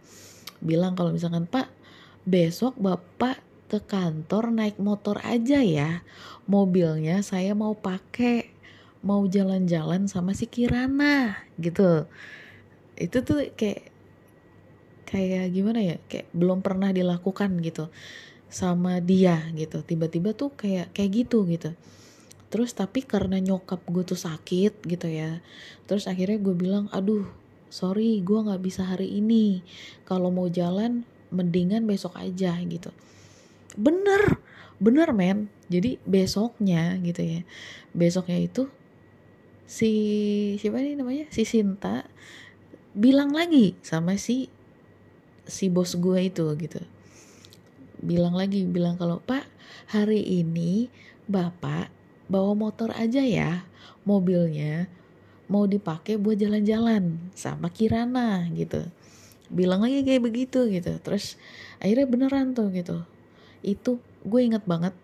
bilang 0.62 0.94
kalau 0.94 1.10
misalkan 1.10 1.50
pak 1.50 1.66
besok 2.26 2.78
bapak 2.78 3.42
ke 3.66 3.82
kantor 3.82 4.54
naik 4.54 4.78
motor 4.78 5.18
aja 5.26 5.62
ya. 5.62 6.06
Mobilnya 6.46 7.22
saya 7.26 7.54
mau 7.58 7.74
pakai 7.74 8.54
mau 9.02 9.26
jalan-jalan 9.26 10.06
sama 10.06 10.34
si 10.34 10.46
Kirana 10.46 11.38
gitu. 11.58 12.06
Itu 12.94 13.22
tuh 13.26 13.50
kayak 13.54 13.90
kayak 15.06 15.54
gimana 15.54 15.80
ya? 15.80 15.96
Kayak 16.10 16.26
belum 16.34 16.60
pernah 16.60 16.90
dilakukan 16.90 17.62
gitu 17.62 17.88
sama 18.50 18.98
dia 18.98 19.46
gitu. 19.54 19.80
Tiba-tiba 19.86 20.34
tuh 20.34 20.52
kayak 20.52 20.92
kayak 20.92 21.10
gitu 21.24 21.46
gitu. 21.46 21.72
Terus 22.50 22.74
tapi 22.74 23.02
karena 23.06 23.38
nyokap 23.38 23.86
gue 23.86 24.04
tuh 24.04 24.18
sakit 24.18 24.82
gitu 24.84 25.06
ya. 25.06 25.40
Terus 25.86 26.10
akhirnya 26.10 26.42
gue 26.42 26.54
bilang, 26.58 26.90
aduh 26.90 27.26
sorry 27.70 28.20
gue 28.20 28.38
nggak 28.42 28.62
bisa 28.62 28.82
hari 28.84 29.22
ini. 29.22 29.62
Kalau 30.02 30.34
mau 30.34 30.50
jalan 30.50 31.06
mendingan 31.30 31.86
besok 31.86 32.14
aja 32.18 32.54
gitu 32.62 32.90
bener 33.76 34.40
bener 34.80 35.12
men 35.12 35.52
jadi 35.68 36.00
besoknya 36.08 36.96
gitu 37.04 37.20
ya 37.20 37.40
besoknya 37.92 38.40
itu 38.40 38.68
si 39.68 39.92
siapa 40.56 40.80
nih 40.80 40.96
namanya 40.96 41.26
si 41.28 41.44
Sinta 41.44 42.08
bilang 42.96 43.36
lagi 43.36 43.76
sama 43.84 44.16
si 44.16 44.48
si 45.46 45.70
bos 45.70 45.94
gue 45.94 46.18
itu 46.26 46.44
gitu. 46.58 46.82
Bilang 48.02 48.36
lagi 48.36 48.66
bilang 48.66 49.00
kalau 49.00 49.22
pak 49.22 49.46
hari 49.88 50.20
ini 50.20 50.90
bapak 51.30 51.88
bawa 52.26 52.52
motor 52.58 52.90
aja 52.94 53.22
ya 53.22 53.64
mobilnya 54.02 54.90
mau 55.46 55.66
dipakai 55.66 56.18
buat 56.18 56.38
jalan-jalan 56.38 57.30
sama 57.34 57.70
Kirana 57.70 58.46
gitu. 58.54 58.82
Bilang 59.46 59.86
lagi 59.86 60.02
kayak 60.02 60.26
begitu 60.26 60.66
gitu. 60.66 60.98
Terus 60.98 61.38
akhirnya 61.78 62.06
beneran 62.10 62.50
tuh 62.54 62.70
gitu. 62.74 63.06
Itu 63.62 64.02
gue 64.26 64.40
inget 64.42 64.66
banget 64.66 64.94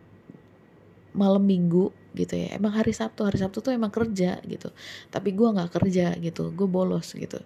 malam 1.15 1.47
minggu 1.47 1.95
gitu 2.19 2.35
ya. 2.35 2.59
Emang 2.59 2.75
hari 2.75 2.91
Sabtu 2.91 3.23
hari 3.23 3.39
Sabtu 3.39 3.63
tuh 3.63 3.71
emang 3.71 3.95
kerja 3.95 4.43
gitu. 4.43 4.75
Tapi 5.15 5.31
gue 5.31 5.47
nggak 5.47 5.71
kerja 5.79 6.19
gitu. 6.19 6.51
Gue 6.51 6.67
bolos 6.67 7.15
gitu. 7.15 7.39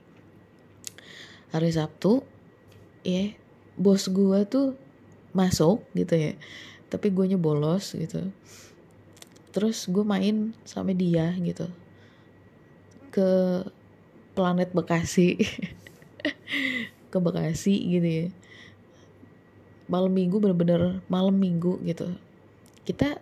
Hari 1.53 1.71
Sabtu 1.71 2.25
ya 3.07 3.31
bos 3.79 4.11
gue 4.11 4.43
tuh 4.51 4.75
masuk 5.31 5.87
gitu 5.95 6.19
ya 6.19 6.33
tapi 6.87 7.11
gue 7.11 7.35
bolos 7.39 7.95
gitu. 7.95 8.31
Terus 9.51 9.89
gue 9.89 10.05
main 10.05 10.53
sama 10.69 10.93
dia 10.93 11.33
gitu 11.41 11.67
ke 13.11 13.29
planet 14.37 14.77
Bekasi. 14.77 15.41
Ke 17.11 17.17
Bekasi 17.17 17.75
gitu 17.81 18.09
ya. 18.09 18.27
Malam 19.89 20.13
minggu 20.13 20.37
bener-bener 20.37 21.01
malam 21.09 21.33
minggu 21.41 21.81
gitu. 21.89 22.13
Kita 22.85 23.17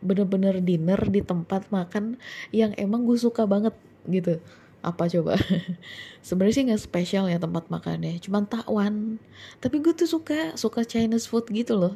bener-bener 0.00 0.62
dinner 0.62 0.98
di 1.10 1.20
tempat 1.20 1.68
makan 1.74 2.16
yang 2.54 2.70
emang 2.78 3.02
gue 3.02 3.18
suka 3.18 3.44
banget 3.50 3.74
gitu 4.06 4.38
apa 4.88 5.04
coba? 5.06 5.36
Sebenarnya 6.26 6.54
sih 6.56 6.64
nggak 6.68 6.82
spesial 6.82 7.28
ya 7.28 7.36
tempat 7.36 7.68
makannya. 7.68 8.16
Cuman 8.24 8.48
takwan 8.48 9.20
tapi 9.60 9.84
gue 9.84 9.92
tuh 9.92 10.08
suka 10.08 10.56
suka 10.56 10.82
Chinese 10.88 11.28
food 11.28 11.46
gitu 11.52 11.76
loh. 11.76 11.94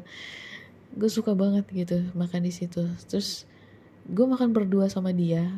Gue 0.92 1.08
suka 1.08 1.32
banget 1.32 1.64
gitu 1.72 2.04
makan 2.12 2.44
di 2.44 2.52
situ. 2.52 2.84
Terus 3.08 3.48
gue 4.06 4.26
makan 4.28 4.52
berdua 4.52 4.92
sama 4.92 5.10
dia. 5.16 5.48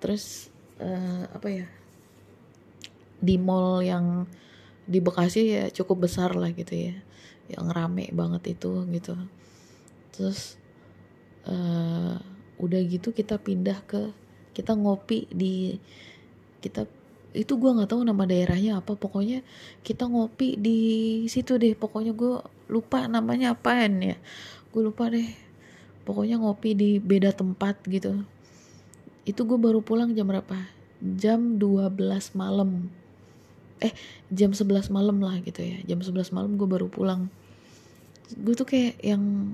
Terus 0.00 0.48
uh, 0.80 1.28
apa 1.28 1.48
ya? 1.52 1.66
Di 3.20 3.36
mall 3.36 3.84
yang 3.84 4.24
di 4.84 5.00
Bekasi 5.00 5.40
ya 5.48 5.64
cukup 5.72 6.08
besar 6.08 6.32
lah 6.32 6.48
gitu 6.56 6.72
ya. 6.72 6.96
Yang 7.52 7.66
rame 7.76 8.08
banget 8.16 8.56
itu 8.56 8.84
gitu. 8.88 9.14
Terus 10.16 10.56
uh, 11.48 12.16
udah 12.58 12.80
gitu 12.86 13.10
kita 13.10 13.36
pindah 13.36 13.82
ke 13.84 14.14
kita 14.54 14.78
ngopi 14.78 15.26
di 15.28 15.76
kita 16.64 16.88
itu 17.34 17.58
gue 17.58 17.70
nggak 17.74 17.90
tahu 17.90 18.06
nama 18.06 18.24
daerahnya 18.24 18.78
apa. 18.78 18.94
Pokoknya 18.94 19.42
kita 19.82 20.06
ngopi 20.06 20.54
di 20.54 20.78
situ 21.26 21.58
deh. 21.58 21.74
Pokoknya 21.74 22.14
gue 22.14 22.40
lupa 22.70 23.10
namanya 23.10 23.58
apaan 23.58 24.00
ya. 24.00 24.16
Gue 24.70 24.86
lupa 24.86 25.10
deh. 25.10 25.26
Pokoknya 26.06 26.38
ngopi 26.38 26.78
di 26.78 26.90
beda 27.02 27.34
tempat 27.34 27.82
gitu. 27.90 28.22
Itu 29.26 29.42
gue 29.50 29.58
baru 29.58 29.82
pulang 29.82 30.14
jam 30.14 30.30
berapa? 30.30 30.70
Jam 31.02 31.58
12 31.58 32.38
malam. 32.38 32.86
Eh 33.82 33.90
jam 34.30 34.54
11 34.54 34.94
malam 34.94 35.18
lah 35.18 35.42
gitu 35.42 35.58
ya. 35.58 35.82
Jam 35.90 36.06
11 36.06 36.30
malam 36.30 36.54
gue 36.54 36.68
baru 36.70 36.86
pulang. 36.86 37.26
Gue 38.38 38.54
tuh 38.54 38.70
kayak 38.70 39.02
yang 39.02 39.52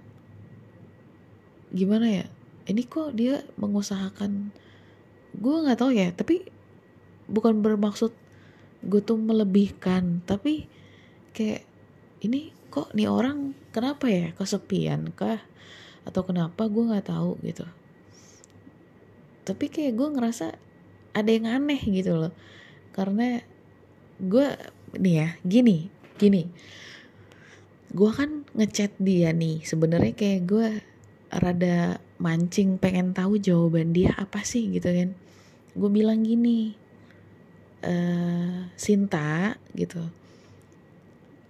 gimana 1.73 2.12
ya? 2.12 2.25
Ini 2.69 2.85
kok 2.85 3.17
dia 3.17 3.40
mengusahakan 3.57 4.52
gue 5.33 5.55
nggak 5.64 5.81
tahu 5.81 5.97
ya. 5.97 6.12
Tapi 6.12 6.60
bukan 7.30 7.62
bermaksud 7.62 8.12
gue 8.80 9.00
tuh 9.04 9.16
melebihkan 9.16 10.25
tapi 10.26 10.66
kayak 11.30 11.62
ini 12.20 12.52
kok 12.70 12.94
nih 12.94 13.10
orang 13.10 13.52
kenapa 13.75 14.06
ya? 14.06 14.30
Kesepian 14.37 15.10
kah? 15.12 15.42
Atau 16.06 16.22
kenapa 16.25 16.70
gue 16.70 16.87
nggak 16.87 17.10
tahu? 17.10 17.37
Gitu. 17.42 17.66
Tapi 19.44 19.66
kayak 19.66 19.96
gue 19.99 20.08
ngerasa 20.14 20.46
ada 21.10 21.30
yang 21.30 21.50
aneh 21.50 21.80
gitu 21.82 22.14
loh. 22.14 22.32
Karena 22.94 23.42
gue 24.22 24.46
nih 24.96 25.14
ya 25.16 25.28
gini 25.42 25.90
gini. 26.20 26.46
Gue 27.90 28.10
kan 28.14 28.46
ngechat 28.54 28.94
dia 29.02 29.34
nih 29.34 29.66
sebenarnya 29.66 30.14
kayak 30.14 30.42
gue 30.46 30.68
rada 31.30 31.99
mancing 32.20 32.78
pengen 32.78 33.14
tahu 33.16 33.38
jawaban 33.38 33.90
dia 33.90 34.14
apa 34.14 34.46
sih 34.46 34.70
gitu 34.70 34.92
kan. 34.92 35.10
Gue 35.75 35.90
bilang 35.90 36.22
gini 36.22 36.78
uh, 37.84 38.68
Sinta 38.76 39.56
gitu. 39.76 40.00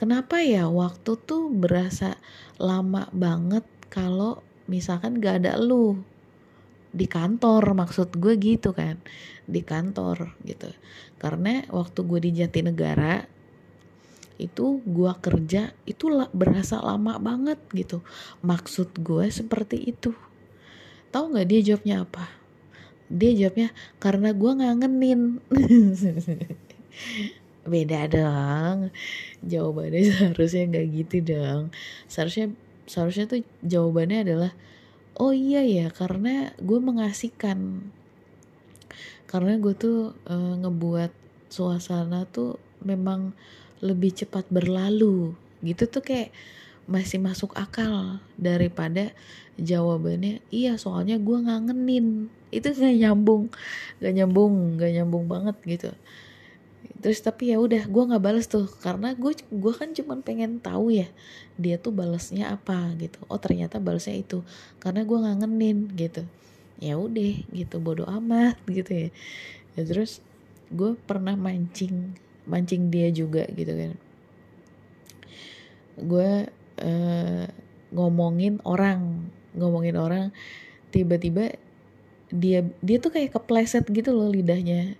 Kenapa 0.00 0.40
ya 0.40 0.64
waktu 0.66 1.20
tuh 1.28 1.52
berasa 1.52 2.16
lama 2.56 3.12
banget 3.12 3.68
kalau 3.92 4.40
misalkan 4.64 5.20
gak 5.20 5.44
ada 5.44 5.60
lu? 5.60 6.00
Di 6.90 7.06
kantor 7.06 7.76
maksud 7.76 8.16
gue 8.16 8.34
gitu 8.40 8.72
kan. 8.72 8.96
Di 9.44 9.60
kantor 9.60 10.34
gitu. 10.48 10.72
Karena 11.20 11.68
waktu 11.68 12.00
gue 12.02 12.18
di 12.24 12.30
Jatinegara 12.32 13.28
itu 14.40 14.80
gue 14.88 15.12
kerja 15.20 15.76
itu 15.84 16.08
berasa 16.32 16.80
lama 16.80 17.20
banget 17.20 17.60
gitu. 17.76 18.00
Maksud 18.40 18.96
gue 19.04 19.28
seperti 19.28 19.76
itu. 19.84 20.16
Tahu 21.12 21.36
nggak 21.36 21.46
dia 21.50 21.60
jawabnya 21.60 22.08
apa 22.08 22.39
dia 23.10 23.34
jawabnya 23.34 23.74
karena 23.98 24.30
gue 24.30 24.52
ngangenin. 24.54 25.20
Beda 27.66 28.06
dong. 28.06 28.94
Jawabannya 29.42 30.00
seharusnya 30.08 30.62
nggak 30.70 30.86
gitu 30.94 31.16
dong. 31.34 31.74
Seharusnya 32.06 32.54
seharusnya 32.86 33.26
tuh 33.26 33.42
jawabannya 33.66 34.18
adalah 34.22 34.52
oh 35.18 35.34
iya 35.34 35.66
ya 35.66 35.90
karena 35.90 36.54
gue 36.62 36.78
mengasihkan. 36.78 37.90
Karena 39.26 39.58
gue 39.58 39.74
tuh 39.74 40.14
e, 40.26 40.34
ngebuat 40.34 41.12
suasana 41.50 42.26
tuh 42.30 42.62
memang 42.86 43.34
lebih 43.82 44.14
cepat 44.14 44.46
berlalu. 44.54 45.34
Gitu 45.66 45.90
tuh 45.90 46.02
kayak 46.02 46.30
masih 46.90 47.22
masuk 47.22 47.54
akal 47.54 48.18
daripada 48.34 49.14
jawabannya 49.54 50.42
iya 50.50 50.74
soalnya 50.74 51.22
gue 51.22 51.38
ngangenin 51.38 52.26
itu 52.50 52.66
gak 52.70 52.96
nyambung 52.98 53.50
gak 54.02 54.12
nyambung 54.14 54.76
gak 54.78 54.92
nyambung 54.94 55.24
banget 55.30 55.56
gitu. 55.66 55.90
Terus 57.00 57.24
tapi 57.24 57.48
ya 57.48 57.56
udah 57.56 57.88
gue 57.88 58.02
nggak 58.12 58.20
balas 58.20 58.44
tuh 58.44 58.68
karena 58.84 59.16
gue 59.16 59.32
gue 59.32 59.72
kan 59.72 59.88
cuma 59.96 60.20
pengen 60.20 60.60
tahu 60.60 60.92
ya 60.92 61.08
dia 61.56 61.80
tuh 61.80 61.96
balasnya 61.96 62.52
apa 62.52 62.92
gitu. 63.00 63.16
Oh 63.32 63.40
ternyata 63.40 63.80
balasnya 63.80 64.20
itu 64.20 64.44
karena 64.84 65.08
gue 65.08 65.16
ngangenin 65.16 65.88
gitu. 65.96 66.28
Ya 66.76 67.00
udah 67.00 67.32
gitu 67.56 67.76
bodoh 67.80 68.08
amat 68.08 68.56
gitu 68.68 68.88
ya, 68.88 69.08
ya 69.76 69.82
terus 69.84 70.20
gue 70.72 70.96
pernah 71.04 71.36
mancing 71.36 72.12
mancing 72.44 72.92
dia 72.92 73.08
juga 73.08 73.48
gitu 73.48 73.72
kan. 73.72 73.92
Gue 76.00 76.30
uh, 76.84 77.44
ngomongin 77.92 78.60
orang 78.64 79.28
ngomongin 79.56 79.96
orang 79.96 80.24
tiba-tiba 80.92 81.56
dia 82.30 82.66
dia 82.80 82.96
tuh 83.02 83.10
kayak 83.14 83.36
kepleset 83.36 83.84
gitu 83.90 84.14
loh 84.14 84.30
lidahnya. 84.30 84.94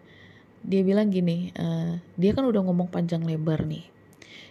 Dia 0.60 0.82
bilang 0.84 1.08
gini 1.08 1.54
uh, 1.56 1.98
dia 2.20 2.36
kan 2.36 2.44
udah 2.44 2.60
ngomong 2.66 2.90
panjang 2.92 3.24
lebar 3.24 3.64
nih. 3.64 3.86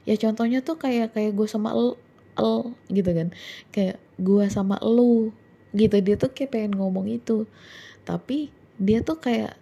Ya 0.08 0.15
contohnya 0.18 0.65
tuh 0.65 0.80
kayak 0.80 1.13
kayak 1.13 1.38
gue 1.38 1.48
sama 1.48 1.76
el, 1.76 2.00
el 2.39 2.74
gitu 2.89 3.12
kan. 3.13 3.28
Kayak 3.70 4.02
gue 4.18 4.46
sama 4.50 4.80
lu 4.82 5.36
gitu 5.76 6.02
dia 6.02 6.15
tuh 6.18 6.34
kayak 6.34 6.52
pengen 6.56 6.80
ngomong 6.80 7.06
itu. 7.12 7.46
Tapi 8.08 8.50
dia 8.80 9.06
tuh 9.06 9.20
kayak 9.22 9.60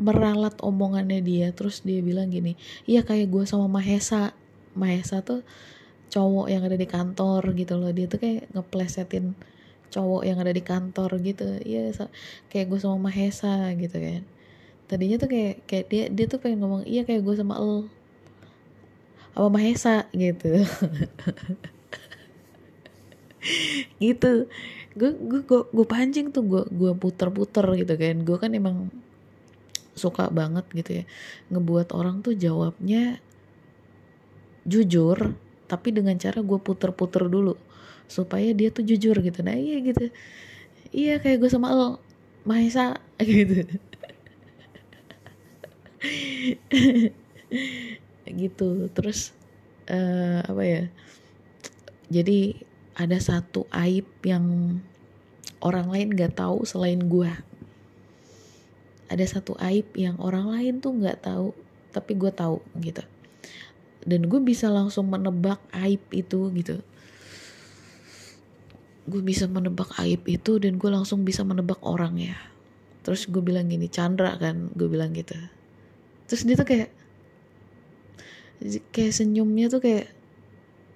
meralat 0.00 0.56
omongannya 0.64 1.20
dia 1.20 1.52
terus 1.52 1.84
dia 1.84 2.02
bilang 2.02 2.26
gini 2.32 2.56
iya 2.88 3.04
kayak 3.04 3.28
gue 3.28 3.44
sama 3.44 3.68
Mahesa. 3.68 4.32
Mahesa 4.72 5.20
tuh 5.20 5.44
cowok 6.12 6.52
yang 6.52 6.64
ada 6.64 6.76
di 6.76 6.84
kantor 6.84 7.56
gitu 7.56 7.80
loh 7.80 7.92
dia 7.92 8.04
tuh 8.04 8.20
kayak 8.20 8.52
ngeplesetin 8.52 9.32
cowok 9.92 10.22
yang 10.24 10.40
ada 10.40 10.50
di 10.50 10.64
kantor 10.64 11.20
gitu. 11.20 11.60
Iya 11.60 11.92
kayak 12.48 12.66
gue 12.72 12.78
sama 12.80 13.12
Mahesa 13.12 13.70
gitu 13.76 13.96
kan. 14.00 14.22
Tadinya 14.88 15.16
tuh 15.20 15.28
kayak 15.28 15.68
kayak 15.68 15.86
dia 15.92 16.04
dia 16.08 16.26
tuh 16.26 16.40
pengen 16.40 16.64
ngomong 16.64 16.82
iya 16.88 17.04
kayak 17.04 17.22
gue 17.22 17.34
sama 17.36 17.60
el. 17.60 17.86
Apa 19.36 19.48
Mahesa 19.52 20.08
gitu. 20.16 20.48
Gitu. 23.98 24.46
Gue 24.94 25.10
gue 25.18 25.42
gue 25.46 25.86
pancing 25.86 26.30
tuh 26.30 26.46
gue 26.46 26.62
gue 26.70 26.92
puter-puter 26.94 27.66
gitu 27.74 27.94
kan. 27.98 28.16
Gue 28.22 28.36
kan 28.38 28.54
emang 28.54 28.86
suka 29.92 30.32
banget 30.32 30.64
gitu 30.72 30.90
ya 31.02 31.04
ngebuat 31.52 31.92
orang 31.92 32.24
tuh 32.24 32.32
jawabnya 32.32 33.20
jujur 34.64 35.36
tapi 35.72 35.88
dengan 35.96 36.12
cara 36.20 36.44
gue 36.44 36.58
puter-puter 36.60 37.32
dulu 37.32 37.56
supaya 38.04 38.52
dia 38.52 38.68
tuh 38.68 38.84
jujur 38.84 39.16
gitu. 39.24 39.40
Nah 39.40 39.56
iya 39.56 39.80
gitu. 39.80 40.12
Iya 40.92 41.16
kayak 41.24 41.40
gue 41.40 41.48
sama 41.48 41.72
el 41.72 41.96
Mahesa 42.44 43.00
gitu. 43.24 43.64
Gitu. 48.28 48.68
Terus 48.92 49.32
uh, 49.88 50.44
apa 50.44 50.62
ya? 50.68 50.82
Jadi 52.12 52.60
ada 52.92 53.16
satu 53.16 53.64
aib 53.72 54.04
yang 54.28 54.76
orang 55.64 55.88
lain 55.88 56.12
gak 56.12 56.36
tahu 56.36 56.68
selain 56.68 57.00
gue 57.08 57.32
ada 59.12 59.24
satu 59.28 59.56
aib 59.60 59.88
yang 59.92 60.16
orang 60.18 60.48
lain 60.48 60.74
tuh 60.80 60.96
gak 61.00 61.24
tahu 61.24 61.56
tapi 61.92 62.16
gue 62.16 62.32
tahu 62.32 62.60
gitu 62.80 63.04
dan 64.02 64.26
gue 64.26 64.40
bisa 64.42 64.70
langsung 64.70 65.10
menebak 65.10 65.62
aib 65.72 66.02
itu 66.14 66.50
gitu. 66.54 66.76
Gue 69.06 69.22
bisa 69.22 69.50
menebak 69.50 69.90
aib 70.02 70.22
itu 70.30 70.62
dan 70.62 70.78
gue 70.78 70.90
langsung 70.90 71.26
bisa 71.26 71.42
menebak 71.42 71.78
orang 71.82 72.18
ya 72.18 72.52
terus 73.02 73.26
gue 73.26 73.42
bilang 73.42 73.66
gini 73.66 73.90
Chandra 73.90 74.38
kan 74.38 74.70
gue 74.72 74.86
bilang 74.86 75.10
gitu. 75.12 75.34
Terus 76.30 76.42
dia 76.46 76.54
tuh 76.54 76.66
kayak 76.66 76.90
kayak 78.94 79.12
senyumnya 79.12 79.66
tuh 79.66 79.82
kayak 79.82 80.14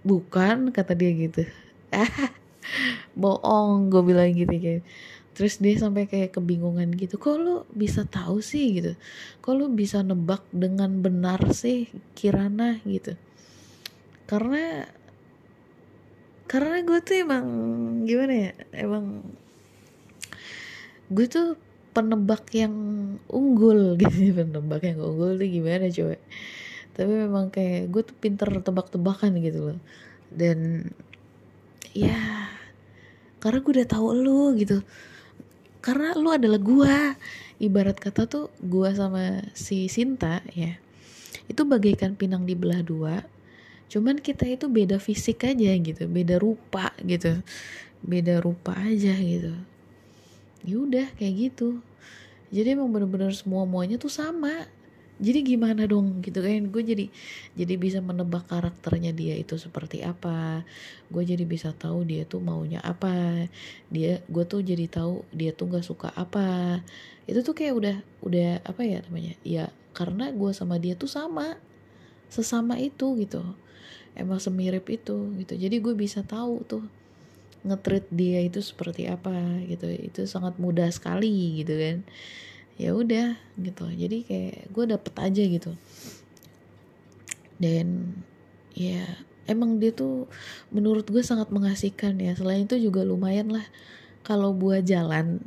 bukan 0.07 0.71
kata 0.71 0.95
dia 0.95 1.11
gitu. 1.13 1.43
Bohong 3.21 3.91
gue 3.91 4.03
bilang 4.07 4.31
gitu 4.33 4.55
kayak 4.55 4.83
terus 5.37 5.61
dia 5.61 5.77
sampai 5.77 6.09
kayak 6.09 6.33
kebingungan 6.33 6.97
gitu 6.97 7.21
kok 7.21 7.37
lu 7.37 7.69
bisa 7.77 8.09
tahu 8.09 8.41
sih? 8.41 8.81
gitu. 8.81 8.97
Kok 9.45 9.53
lu 9.53 9.69
bisa 9.69 10.01
nebak 10.01 10.41
dengan 10.49 11.05
benar 11.05 11.53
sih 11.53 11.93
Kirana? 12.17 12.81
gitu. 12.89 13.21
Karena 14.25 14.89
karena 16.49 16.81
gue 16.81 16.99
tuh 17.05 17.17
emang 17.21 17.47
gimana 18.09 18.33
ya 18.33 18.53
emang 18.73 19.21
gue 21.13 21.27
tuh 21.29 21.61
penebak 21.93 22.49
yang 22.57 22.75
unggul 23.29 23.95
gitu. 24.01 24.33
Penebak 24.33 24.89
yang 24.89 25.05
unggul 25.05 25.37
tuh 25.37 25.49
gimana 25.53 25.93
coba 25.93 26.17
tapi 26.97 27.13
memang 27.13 27.53
kayak 27.53 27.93
gue 27.93 28.03
tuh 28.09 28.17
pinter 28.17 28.49
tebak-tebakan 28.65 29.37
gitu 29.45 29.69
loh. 29.69 29.79
Dan 30.33 30.89
ya 31.93 32.49
karena 33.37 33.61
gue 33.61 33.73
udah 33.77 33.89
tahu 33.89 34.09
lu 34.17 34.57
gitu 34.57 34.81
karena 35.87 36.19
lu 36.19 36.35
adalah 36.35 36.59
gue 36.59 36.97
ibarat 37.63 37.95
kata 37.95 38.27
tuh 38.27 38.51
gue 38.59 38.91
sama 38.91 39.47
si 39.55 39.87
Sinta 39.87 40.43
ya 40.51 40.75
itu 41.47 41.63
bagaikan 41.63 42.19
pinang 42.19 42.43
di 42.43 42.59
belah 42.59 42.83
dua. 42.83 43.23
Cuman 43.87 44.19
kita 44.19 44.51
itu 44.51 44.67
beda 44.67 44.99
fisik 44.99 45.47
aja 45.47 45.71
gitu 45.79 46.11
beda 46.11 46.43
rupa 46.43 46.91
gitu 47.07 47.39
beda 48.03 48.43
rupa 48.43 48.75
aja 48.75 49.15
gitu. 49.15 49.55
Ya 50.67 50.77
udah 50.83 51.07
kayak 51.15 51.35
gitu. 51.55 51.79
Jadi 52.51 52.75
emang 52.79 52.91
bener-bener 52.91 53.31
semua 53.35 53.63
muanya 53.63 53.99
tuh 53.99 54.11
sama 54.11 54.67
jadi 55.17 55.41
gimana 55.41 55.89
dong? 55.89 56.21
Gitu 56.21 56.45
kan. 56.45 56.69
Gue 56.69 56.83
jadi 56.85 57.09
jadi 57.57 57.75
bisa 57.81 57.99
menebak 58.05 58.49
karakternya 58.53 59.17
dia 59.17 59.33
itu 59.37 59.57
seperti 59.57 60.05
apa. 60.05 60.65
Gue 61.09 61.25
jadi 61.25 61.43
bisa 61.49 61.73
tahu 61.73 62.05
dia 62.05 62.29
tuh 62.29 62.45
maunya 62.45 62.85
apa. 62.85 63.49
Dia 63.89 64.21
gue 64.29 64.45
tuh 64.45 64.61
jadi 64.61 64.85
tahu 64.89 65.25
dia 65.33 65.57
tuh 65.57 65.73
nggak 65.73 65.87
suka 65.87 66.13
apa. 66.13 66.81
Itu 67.25 67.41
tuh 67.41 67.57
kayak 67.57 67.75
udah 67.75 67.97
udah 68.29 68.51
apa 68.65 68.83
ya 68.85 69.01
namanya? 69.09 69.35
Ya 69.41 69.65
karena 69.97 70.29
gue 70.33 70.53
sama 70.53 70.77
dia 70.77 70.93
tuh 70.95 71.09
sama. 71.09 71.57
Sesama 72.29 72.77
itu 72.77 73.17
gitu. 73.17 73.41
Emang 74.13 74.41
semirip 74.41 74.85
itu 74.93 75.33
gitu. 75.41 75.55
Jadi 75.57 75.77
gue 75.81 75.95
bisa 75.97 76.21
tahu 76.25 76.61
tuh 76.69 76.85
ngetrit 77.67 78.07
dia 78.13 78.45
itu 78.45 78.61
seperti 78.61 79.09
apa 79.09 79.65
gitu. 79.65 79.89
Itu 79.89 80.29
sangat 80.29 80.61
mudah 80.61 80.93
sekali 80.93 81.65
gitu 81.65 81.73
kan 81.73 81.99
ya 82.77 82.93
udah 82.93 83.37
gitu. 83.57 83.89
Jadi 83.89 84.25
kayak 84.25 84.57
gue 84.73 84.85
dapet 84.85 85.15
aja 85.17 85.43
gitu. 85.43 85.73
Dan 87.57 88.21
ya 88.77 89.05
emang 89.49 89.81
dia 89.81 89.97
tuh 89.97 90.29
menurut 90.69 91.09
gue 91.09 91.25
sangat 91.25 91.49
mengasihkan 91.49 92.21
ya. 92.21 92.37
Selain 92.37 92.69
itu 92.69 92.77
juga 92.77 93.03
lumayan 93.03 93.49
lah. 93.49 93.65
Kalau 94.25 94.53
buat 94.53 94.85
jalan 94.85 95.41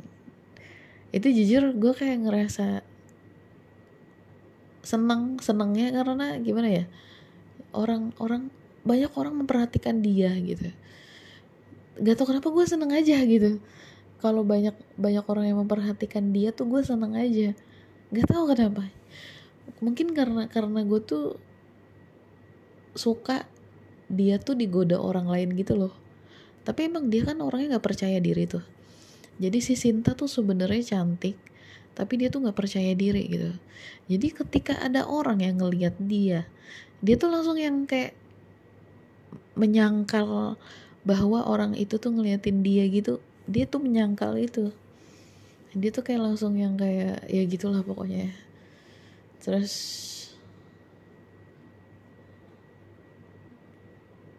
itu 1.10 1.26
jujur 1.26 1.74
gue 1.74 1.92
kayak 1.94 2.22
ngerasa 2.22 2.86
seneng 4.80 5.42
senengnya 5.42 5.90
karena 5.90 6.38
gimana 6.38 6.68
ya 6.70 6.84
orang-orang 7.74 8.48
banyak 8.86 9.12
orang 9.14 9.34
memperhatikan 9.44 10.00
dia 10.00 10.32
gitu. 10.38 10.70
Gak 12.00 12.16
tau 12.16 12.30
kenapa 12.30 12.48
gue 12.48 12.64
seneng 12.64 12.90
aja 12.94 13.20
gitu 13.26 13.60
kalau 14.20 14.44
banyak 14.44 14.76
banyak 15.00 15.24
orang 15.26 15.44
yang 15.48 15.58
memperhatikan 15.64 16.30
dia 16.30 16.52
tuh 16.52 16.68
gue 16.68 16.84
seneng 16.84 17.16
aja. 17.16 17.56
Nggak 18.12 18.26
tahu 18.28 18.44
kenapa. 18.52 18.84
Mungkin 19.80 20.12
karena 20.12 20.46
karena 20.46 20.84
gue 20.84 21.00
tuh 21.00 21.40
suka 22.92 23.48
dia 24.10 24.36
tuh 24.36 24.54
digoda 24.54 25.00
orang 25.00 25.26
lain 25.26 25.56
gitu 25.56 25.74
loh. 25.74 25.94
Tapi 26.62 26.92
emang 26.92 27.08
dia 27.08 27.24
kan 27.24 27.40
orangnya 27.40 27.76
nggak 27.76 27.86
percaya 27.86 28.20
diri 28.20 28.44
tuh. 28.44 28.62
Jadi 29.40 29.58
si 29.64 29.74
Sinta 29.74 30.12
tuh 30.12 30.28
sebenarnya 30.28 30.96
cantik 30.96 31.36
tapi 31.90 32.16
dia 32.16 32.30
tuh 32.30 32.46
nggak 32.46 32.56
percaya 32.56 32.92
diri 32.94 33.26
gitu. 33.26 33.52
Jadi 34.06 34.28
ketika 34.30 34.78
ada 34.78 35.08
orang 35.08 35.42
yang 35.42 35.58
ngelihat 35.58 35.98
dia 35.98 36.46
dia 37.00 37.16
tuh 37.16 37.32
langsung 37.32 37.56
yang 37.56 37.88
kayak 37.88 38.12
menyangkal 39.56 40.60
bahwa 41.04 41.40
orang 41.48 41.72
itu 41.72 41.96
tuh 41.96 42.12
ngeliatin 42.12 42.60
dia 42.60 42.84
gitu 42.88 43.24
dia 43.50 43.66
tuh 43.66 43.82
menyangkal 43.82 44.38
itu. 44.38 44.70
Dia 45.74 45.90
tuh 45.90 46.06
kayak 46.06 46.22
langsung 46.22 46.54
yang 46.54 46.78
kayak 46.78 47.26
ya 47.30 47.42
gitulah 47.46 47.82
pokoknya 47.82 48.30
terus 49.40 49.72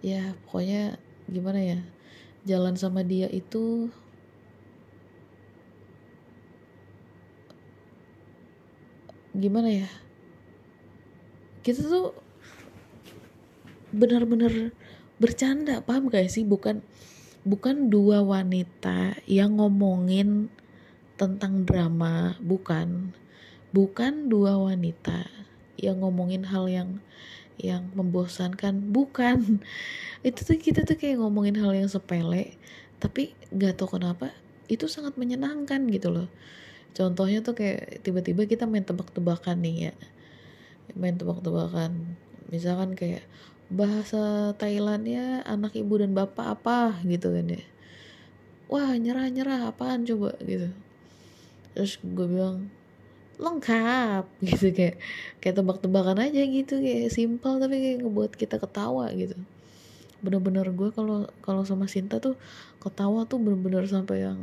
ya 0.06 0.38
pokoknya 0.46 1.02
gimana 1.26 1.60
ya 1.62 1.80
jalan 2.46 2.78
sama 2.78 3.02
dia 3.02 3.26
itu 3.30 3.90
gimana 9.34 9.74
ya 9.74 9.90
kita 11.66 11.82
tuh 11.86 12.14
benar-benar 13.94 14.74
bercanda 15.22 15.86
paham 15.86 16.10
gak 16.10 16.26
sih? 16.34 16.42
Bukan 16.42 16.82
bukan 17.44 17.90
dua 17.90 18.22
wanita 18.22 19.18
yang 19.26 19.58
ngomongin 19.58 20.50
tentang 21.18 21.66
drama, 21.66 22.38
bukan. 22.42 23.14
Bukan 23.72 24.28
dua 24.28 24.60
wanita 24.60 25.30
yang 25.80 26.04
ngomongin 26.04 26.44
hal 26.50 26.68
yang 26.68 27.00
yang 27.62 27.90
membosankan, 27.94 28.92
bukan. 28.92 29.62
Itu 30.28 30.44
tuh 30.44 30.58
kita 30.58 30.86
tuh 30.86 30.98
kayak 30.98 31.22
ngomongin 31.22 31.58
hal 31.58 31.72
yang 31.74 31.90
sepele, 31.90 32.58
tapi 33.02 33.34
gak 33.54 33.82
tau 33.82 33.90
kenapa 33.90 34.34
itu 34.72 34.88
sangat 34.88 35.20
menyenangkan 35.20 35.84
gitu 35.92 36.08
loh. 36.08 36.32
Contohnya 36.96 37.44
tuh 37.44 37.60
kayak 37.60 38.00
tiba-tiba 38.08 38.48
kita 38.48 38.64
main 38.64 38.88
tebak-tebakan 38.88 39.60
nih 39.60 39.92
ya. 39.92 39.94
Main 40.96 41.20
tebak-tebakan. 41.20 42.16
Misalkan 42.48 42.96
kayak 42.96 43.28
bahasa 43.72 44.52
Thailandnya 44.60 45.48
anak 45.48 45.80
ibu 45.80 45.96
dan 45.96 46.12
bapak 46.12 46.60
apa 46.60 47.00
gitu 47.08 47.32
kan 47.32 47.48
ya. 47.48 47.64
Wah 48.68 48.92
nyerah 49.00 49.32
nyerah 49.32 49.72
apaan 49.72 50.04
coba 50.04 50.36
gitu. 50.44 50.68
Terus 51.72 51.96
gue 52.04 52.28
bilang 52.28 52.68
lengkap 53.40 54.28
gitu 54.52 54.76
kayak 54.76 55.00
kayak 55.40 55.56
tebak-tebakan 55.56 56.20
aja 56.20 56.44
gitu 56.44 56.84
kayak 56.84 57.10
simpel 57.10 57.58
tapi 57.64 57.80
kayak 57.80 57.98
ngebuat 58.04 58.32
kita 58.36 58.60
ketawa 58.60 59.08
gitu. 59.16 59.40
Bener-bener 60.20 60.68
gue 60.76 60.92
kalau 60.92 61.32
kalau 61.40 61.64
sama 61.64 61.88
Sinta 61.88 62.20
tuh 62.20 62.36
ketawa 62.84 63.24
tuh 63.24 63.40
bener-bener 63.40 63.88
sampai 63.88 64.28
yang 64.28 64.40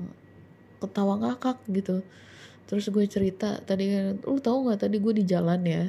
ketawa 0.80 1.20
ngakak 1.20 1.60
gitu. 1.68 2.00
Terus 2.64 2.88
gue 2.88 3.04
cerita 3.04 3.60
tadi 3.60 3.92
kan 3.92 4.24
lu 4.24 4.40
tau 4.40 4.56
nggak 4.64 4.88
tadi 4.88 4.96
gue 4.96 5.12
di 5.20 5.24
jalan 5.28 5.60
ya 5.68 5.84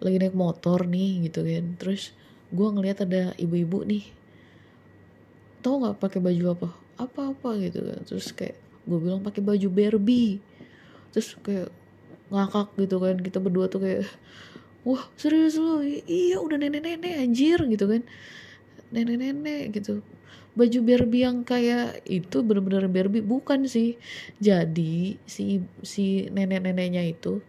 lagi 0.00 0.16
naik 0.16 0.32
motor 0.32 0.88
nih 0.88 1.28
gitu 1.28 1.44
kan. 1.44 1.76
Terus 1.76 2.23
gue 2.54 2.68
ngeliat 2.70 3.02
ada 3.02 3.34
ibu-ibu 3.34 3.82
nih 3.82 4.06
tau 5.64 5.80
nggak 5.80 5.96
pakai 5.98 6.20
baju 6.20 6.44
apa? 6.54 6.68
Apa 7.00 7.20
apa 7.34 7.50
gitu 7.58 7.82
kan. 7.82 8.00
Terus 8.04 8.30
kayak 8.36 8.56
gue 8.84 8.98
bilang 9.00 9.24
pakai 9.24 9.40
baju 9.40 9.68
Barbie. 9.72 10.38
Terus 11.10 11.34
kayak 11.40 11.72
ngakak 12.28 12.68
gitu 12.78 12.96
kan 13.00 13.16
kita 13.18 13.38
berdua 13.40 13.66
tuh 13.66 13.80
kayak 13.80 14.04
wah 14.84 15.08
serius 15.16 15.56
lu? 15.56 15.80
Iya 16.04 16.38
udah 16.44 16.60
nenek-nenek 16.60 17.16
anjir 17.16 17.58
gitu 17.64 17.88
kan. 17.88 18.04
Nenek-nenek 18.92 19.72
gitu. 19.72 20.04
Baju 20.54 20.78
Barbie 20.86 21.24
yang 21.24 21.42
kayak 21.42 22.04
itu 22.06 22.44
bener-bener 22.44 22.86
Barbie? 22.86 23.24
Bukan 23.24 23.64
sih. 23.64 23.96
Jadi 24.38 25.16
si 25.24 25.64
si 25.80 26.28
nenek-neneknya 26.28 27.08
itu 27.08 27.40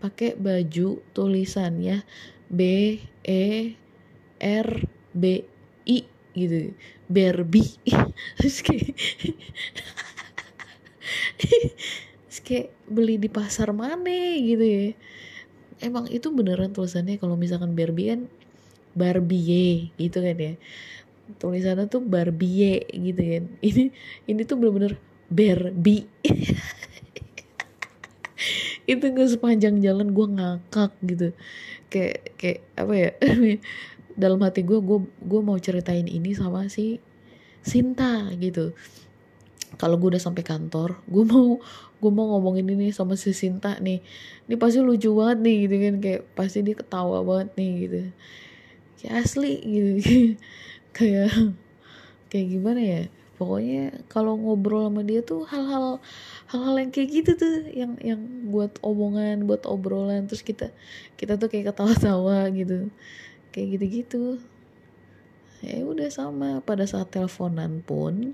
pakai 0.00 0.32
baju 0.32 1.04
tulisannya 1.12 2.02
B 2.48 2.60
E 3.20 3.76
R 4.40 4.68
B 5.12 5.44
I 5.86 5.98
gitu. 6.34 6.74
Barbie 7.10 7.74
terus 8.38 8.62
kayak 8.62 8.94
terus 11.38 12.38
kayak 12.46 12.70
beli 12.86 13.18
di 13.18 13.26
pasar 13.26 13.74
mana 13.74 14.38
gitu 14.38 14.62
ya. 14.62 14.94
Emang 15.80 16.06
itu 16.12 16.28
beneran 16.30 16.70
tulisannya 16.70 17.18
kalau 17.18 17.34
misalkan 17.34 17.74
Barbie 17.74 18.14
kan 18.14 18.20
Barbie 18.94 19.90
gitu 19.98 20.22
kan 20.22 20.38
ya. 20.38 20.54
Tulisannya 21.38 21.86
tuh 21.90 22.02
Barbie 22.02 22.86
gitu 22.90 23.22
kan. 23.22 23.44
Ini 23.68 23.84
ini 24.30 24.42
tuh 24.46 24.56
bener-bener 24.58 24.98
Barbie 25.30 26.06
itu 28.90 29.04
nggak 29.06 29.38
sepanjang 29.38 29.78
jalan 29.78 30.10
gue 30.10 30.26
ngakak 30.26 30.92
gitu. 31.06 31.30
Kayak 31.90 32.34
kayak 32.38 32.60
apa 32.78 32.94
ya 32.94 33.10
dalam 34.18 34.40
hati 34.42 34.66
gue 34.66 34.78
gue 34.82 34.98
gue 35.06 35.40
mau 35.40 35.58
ceritain 35.60 36.06
ini 36.06 36.34
sama 36.34 36.66
si 36.66 36.98
Sinta 37.60 38.32
gitu. 38.40 38.72
Kalau 39.78 40.00
gue 40.00 40.16
udah 40.16 40.22
sampai 40.22 40.42
kantor 40.42 40.98
gue 41.06 41.24
mau 41.24 41.60
gue 42.00 42.10
mau 42.10 42.26
ngomongin 42.36 42.66
ini 42.72 42.90
sama 42.90 43.14
si 43.14 43.36
Sinta 43.36 43.76
nih. 43.78 44.00
Ini 44.48 44.54
pasti 44.56 44.80
lucu 44.80 45.12
banget 45.14 45.38
nih 45.44 45.56
gitu 45.68 45.76
kan. 45.76 45.94
Kayak 46.00 46.20
pasti 46.34 46.58
dia 46.64 46.76
ketawa 46.76 47.22
banget 47.22 47.48
nih 47.60 47.72
gitu. 47.86 48.00
Kayak 49.00 49.14
asli 49.24 49.54
gitu. 49.62 49.92
Kayak 50.96 51.30
kayak 52.26 52.46
gimana 52.50 52.80
ya? 52.82 53.02
Pokoknya 53.38 54.04
kalau 54.10 54.36
ngobrol 54.36 54.90
sama 54.90 55.00
dia 55.00 55.24
tuh 55.24 55.48
hal-hal 55.48 56.02
hal-hal 56.50 56.76
yang 56.76 56.90
kayak 56.92 57.08
gitu 57.08 57.30
tuh 57.40 57.72
yang 57.72 57.96
yang 58.02 58.20
buat 58.50 58.76
omongan 58.82 59.46
buat 59.46 59.64
obrolan. 59.70 60.26
Terus 60.26 60.42
kita 60.42 60.74
kita 61.14 61.38
tuh 61.38 61.46
kayak 61.46 61.72
ketawa-tawa 61.72 62.50
gitu 62.52 62.90
kayak 63.50 63.78
gitu-gitu. 63.78 64.38
Ya 65.60 65.84
udah 65.84 66.08
sama 66.08 66.64
pada 66.64 66.88
saat 66.88 67.12
teleponan 67.12 67.84
pun 67.84 68.32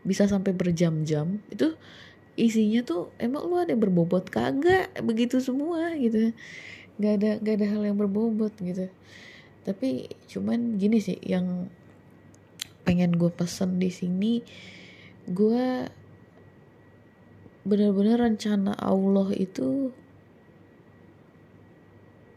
bisa 0.00 0.24
sampai 0.24 0.56
berjam-jam 0.56 1.42
itu 1.52 1.76
isinya 2.38 2.80
tuh 2.80 3.12
emang 3.20 3.44
lu 3.44 3.60
ada 3.60 3.74
yang 3.74 3.82
berbobot 3.82 4.32
kagak 4.32 4.88
begitu 5.02 5.42
semua 5.42 5.92
gitu. 5.98 6.32
Nggak 6.96 7.12
ada 7.20 7.30
nggak 7.42 7.54
ada 7.58 7.66
hal 7.68 7.82
yang 7.84 7.98
berbobot 7.98 8.54
gitu. 8.62 8.88
Tapi 9.66 10.08
cuman 10.30 10.80
gini 10.80 11.02
sih 11.02 11.18
yang 11.20 11.68
pengen 12.86 13.18
gue 13.20 13.28
pesen 13.28 13.76
di 13.76 13.92
sini 13.92 14.40
gue 15.28 15.86
benar-benar 17.62 18.24
rencana 18.24 18.72
Allah 18.72 19.30
itu 19.36 19.92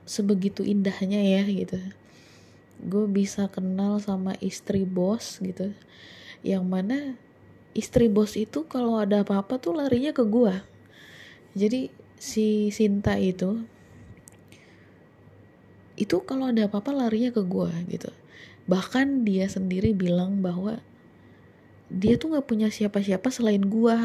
sebegitu 0.03 0.67
indahnya 0.67 1.23
ya 1.23 1.47
gitu 1.47 1.79
gue 2.81 3.05
bisa 3.11 3.51
kenal 3.51 4.01
sama 4.01 4.33
istri 4.41 4.87
bos 4.87 5.37
gitu. 5.43 5.75
Yang 6.41 6.63
mana 6.65 6.97
istri 7.73 8.09
bos 8.09 8.37
itu 8.37 8.65
kalau 8.69 9.01
ada 9.01 9.25
apa-apa 9.25 9.57
tuh 9.57 9.73
larinya 9.77 10.13
ke 10.13 10.21
gue 10.25 10.53
jadi 11.53 11.93
si 12.17 12.73
Sinta 12.73 13.17
itu 13.17 13.61
itu 15.93 16.17
kalau 16.25 16.49
ada 16.49 16.65
apa-apa 16.65 16.89
larinya 16.89 17.29
ke 17.29 17.45
gue 17.45 17.69
gitu. 17.93 18.09
Bahkan 18.65 19.29
dia 19.29 19.45
sendiri 19.45 19.93
bilang 19.93 20.41
bahwa 20.41 20.81
dia 21.93 22.17
tuh 22.17 22.33
nggak 22.33 22.49
punya 22.49 22.73
siapa-siapa 22.73 23.29
selain 23.29 23.61
gue 23.61 23.97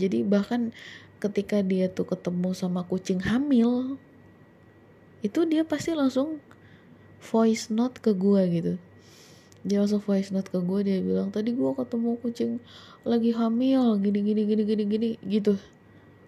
jadi 0.00 0.24
bahkan 0.24 0.72
ketika 1.20 1.60
dia 1.60 1.92
tuh 1.92 2.08
ketemu 2.08 2.56
sama 2.56 2.88
kucing 2.88 3.20
hamil 3.20 4.00
itu 5.20 5.44
dia 5.44 5.68
pasti 5.68 5.92
langsung 5.92 6.40
voice 7.24 7.72
note 7.72 7.98
ke 8.04 8.12
gue 8.12 8.42
gitu. 8.52 8.74
Dia 9.64 9.80
langsung 9.80 10.04
voice 10.04 10.28
note 10.28 10.52
ke 10.52 10.60
gue 10.60 10.80
dia 10.84 11.00
bilang 11.00 11.32
tadi 11.32 11.56
gue 11.56 11.70
ketemu 11.72 12.20
kucing 12.20 12.60
lagi 13.00 13.32
hamil 13.32 13.96
gini 13.96 14.20
gini 14.20 14.42
gini 14.44 14.62
gini 14.68 14.84
gini 14.84 15.08
gitu. 15.24 15.56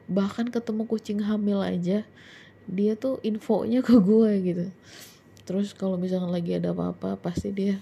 Bahkan 0.09 0.49
ketemu 0.49 0.89
kucing 0.89 1.21
hamil 1.21 1.61
aja 1.61 2.09
dia 2.67 2.93
tuh 2.97 3.21
infonya 3.21 3.85
ke 3.85 3.95
gue 4.01 4.33
gitu. 4.41 4.67
Terus 5.47 5.77
kalau 5.77 6.01
misalnya 6.01 6.33
lagi 6.33 6.57
ada 6.57 6.73
apa-apa 6.73 7.21
pasti 7.21 7.53
dia 7.53 7.79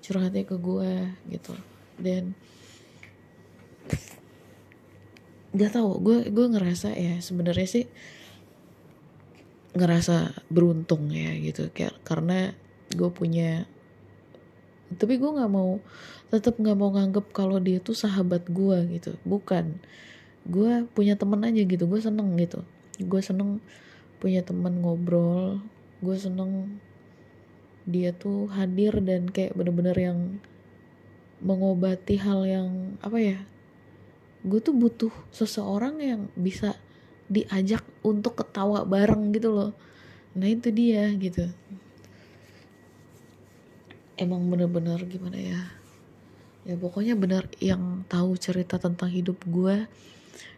curhatnya 0.00 0.42
ke 0.48 0.56
gue 0.56 1.12
gitu. 1.28 1.54
Dan 2.00 2.32
gak 5.56 5.72
tau 5.72 5.96
gue 5.96 6.28
gue 6.28 6.46
ngerasa 6.52 6.92
ya 6.92 7.16
sebenarnya 7.24 7.64
sih 7.64 7.84
ngerasa 9.76 10.32
beruntung 10.48 11.12
ya 11.12 11.36
gitu. 11.38 11.68
Kayak 11.70 12.00
karena 12.02 12.56
gue 12.92 13.10
punya 13.12 13.68
tapi 14.86 15.18
gue 15.18 15.26
nggak 15.26 15.50
mau 15.50 15.82
tetap 16.30 16.62
nggak 16.62 16.78
mau 16.78 16.94
nganggep 16.94 17.26
kalau 17.34 17.58
dia 17.58 17.78
tuh 17.78 17.94
sahabat 17.94 18.48
gue 18.48 18.78
gitu. 18.98 19.14
Bukan. 19.22 19.78
Gue 20.46 20.86
punya 20.94 21.18
temen 21.18 21.42
aja 21.42 21.62
gitu. 21.62 21.84
Gue 21.86 22.00
seneng 22.00 22.34
gitu. 22.38 22.62
Gue 23.02 23.20
seneng 23.20 23.60
punya 24.22 24.40
temen 24.46 24.80
ngobrol. 24.80 25.60
Gue 26.00 26.16
seneng 26.16 26.80
dia 27.86 28.10
tuh 28.10 28.50
hadir 28.50 28.98
dan 28.98 29.30
kayak 29.30 29.54
bener-bener 29.54 29.94
yang 29.94 30.18
mengobati 31.38 32.18
hal 32.18 32.42
yang 32.42 32.98
apa 33.04 33.18
ya 33.20 33.38
gue 34.46 34.60
tuh 34.62 34.74
butuh 34.74 35.12
seseorang 35.34 35.98
yang 35.98 36.20
bisa 36.38 36.78
diajak 37.26 37.82
untuk 38.06 38.38
ketawa 38.38 38.86
bareng 38.86 39.34
gitu 39.34 39.50
loh. 39.52 39.72
Nah 40.38 40.46
itu 40.46 40.70
dia 40.70 41.10
gitu. 41.16 41.48
Emang 44.16 44.46
bener-bener 44.48 45.00
gimana 45.04 45.36
ya? 45.36 45.60
Ya 46.66 46.74
pokoknya 46.74 47.14
bener 47.14 47.46
yang 47.62 48.02
tahu 48.10 48.34
cerita 48.34 48.80
tentang 48.80 49.12
hidup 49.12 49.38
gue 49.46 49.86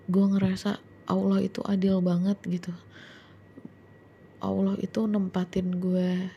gue 0.09 0.24
ngerasa 0.24 0.81
Allah 1.04 1.44
itu 1.44 1.61
adil 1.64 2.00
banget 2.00 2.38
gitu. 2.48 2.72
Allah 4.38 4.78
itu 4.81 5.04
nempatin 5.04 5.76
gue 5.76 6.31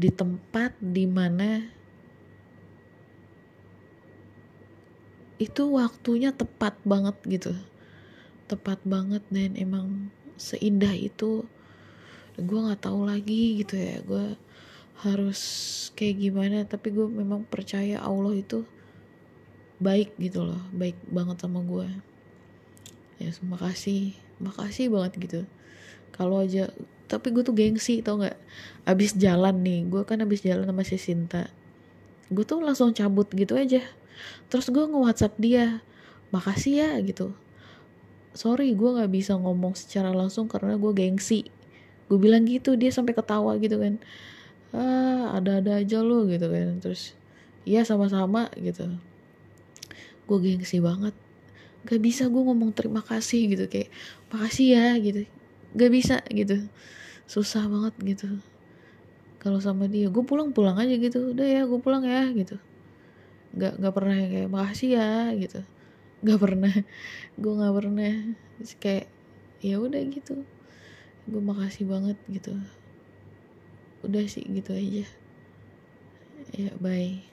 di 0.00 0.08
tempat 0.08 0.72
di 0.80 1.04
mana 1.04 1.62
itu 5.36 5.62
waktunya 5.74 6.30
tepat 6.30 6.78
banget 6.86 7.16
gitu 7.26 7.52
tepat 8.52 8.78
banget 8.84 9.24
dan 9.32 9.56
emang 9.56 10.12
seindah 10.36 10.92
itu. 10.92 11.48
Gue 12.36 12.58
nggak 12.60 12.84
tahu 12.84 13.08
lagi 13.08 13.64
gitu 13.64 13.80
ya. 13.80 14.04
Gue 14.04 14.36
harus 15.00 15.40
kayak 15.96 16.16
gimana. 16.20 16.68
Tapi 16.68 16.92
gue 16.92 17.08
memang 17.08 17.48
percaya 17.48 18.04
Allah 18.04 18.36
itu 18.36 18.68
baik 19.80 20.14
gitu 20.20 20.44
loh. 20.44 20.60
Baik 20.76 21.00
banget 21.08 21.40
sama 21.40 21.64
gue 21.64 21.88
ya 23.22 23.30
makasih. 23.46 24.18
Makasih 24.42 24.90
banget 24.90 25.12
gitu. 25.22 25.40
Kalau 26.10 26.42
aja 26.42 26.68
tapi 27.06 27.28
gue 27.28 27.44
tuh 27.44 27.54
gengsi 27.54 28.00
tau 28.02 28.18
nggak? 28.18 28.36
Abis 28.88 29.14
jalan 29.14 29.62
nih 29.62 29.86
gue 29.86 30.02
kan 30.02 30.18
abis 30.20 30.42
jalan 30.42 30.66
sama 30.66 30.82
si 30.82 30.98
Sinta. 30.98 31.46
Gue 32.32 32.42
tuh 32.42 32.58
langsung 32.64 32.90
cabut 32.90 33.30
gitu 33.30 33.54
aja. 33.54 33.84
Terus 34.50 34.66
gue 34.72 34.84
nge 34.84 34.98
WhatsApp 34.98 35.34
dia 35.38 35.84
makasih 36.32 36.74
ya 36.80 36.90
gitu 37.04 37.36
sorry 38.32 38.72
gue 38.72 38.90
nggak 38.96 39.12
bisa 39.12 39.36
ngomong 39.36 39.76
secara 39.76 40.12
langsung 40.12 40.48
karena 40.48 40.76
gue 40.76 40.92
gengsi. 40.92 41.48
Gue 42.08 42.18
bilang 42.20 42.44
gitu 42.48 42.76
dia 42.76 42.92
sampai 42.92 43.12
ketawa 43.16 43.56
gitu 43.60 43.80
kan. 43.80 44.00
Ah 44.72 45.36
ada-ada 45.36 45.80
aja 45.80 46.00
lo 46.00 46.24
gitu 46.28 46.48
kan. 46.48 46.80
Terus 46.80 47.16
iya 47.68 47.84
sama-sama 47.84 48.48
gitu. 48.56 48.88
Gue 50.28 50.38
gengsi 50.40 50.80
banget. 50.80 51.12
Gak 51.82 52.00
bisa 52.00 52.30
gue 52.30 52.42
ngomong 52.42 52.72
terima 52.72 53.04
kasih 53.04 53.52
gitu. 53.52 53.64
Kayak 53.68 53.92
makasih 54.32 54.66
ya 54.76 54.86
gitu. 55.00 55.22
Gak 55.76 55.90
bisa 55.92 56.16
gitu. 56.32 56.68
Susah 57.28 57.68
banget 57.68 57.94
gitu. 58.16 58.28
Kalau 59.42 59.58
sama 59.58 59.90
dia 59.90 60.06
gue 60.08 60.24
pulang 60.24 60.54
pulang 60.54 60.78
aja 60.80 60.94
gitu. 60.96 61.34
Udah 61.36 61.46
ya 61.46 61.62
gue 61.68 61.80
pulang 61.82 62.04
ya 62.06 62.30
gitu. 62.32 62.56
Nggak 63.52 63.72
nggak 63.82 63.92
pernah 63.92 64.16
kayak 64.16 64.48
makasih 64.48 64.90
ya 64.96 65.28
gitu 65.36 65.60
nggak 66.22 66.40
pernah. 66.44 66.72
Gue 67.40 67.52
nggak 67.58 67.74
pernah. 67.78 68.10
Kayak 68.82 69.06
ya 69.62 69.74
udah 69.86 70.02
gitu. 70.14 70.32
Gue 71.30 71.42
makasih 71.50 71.84
banget 71.92 72.18
gitu. 72.30 72.50
Udah 74.02 74.24
sih 74.26 74.42
gitu 74.50 74.70
aja. 74.74 75.06
Ya 76.52 76.70
bye 76.80 77.31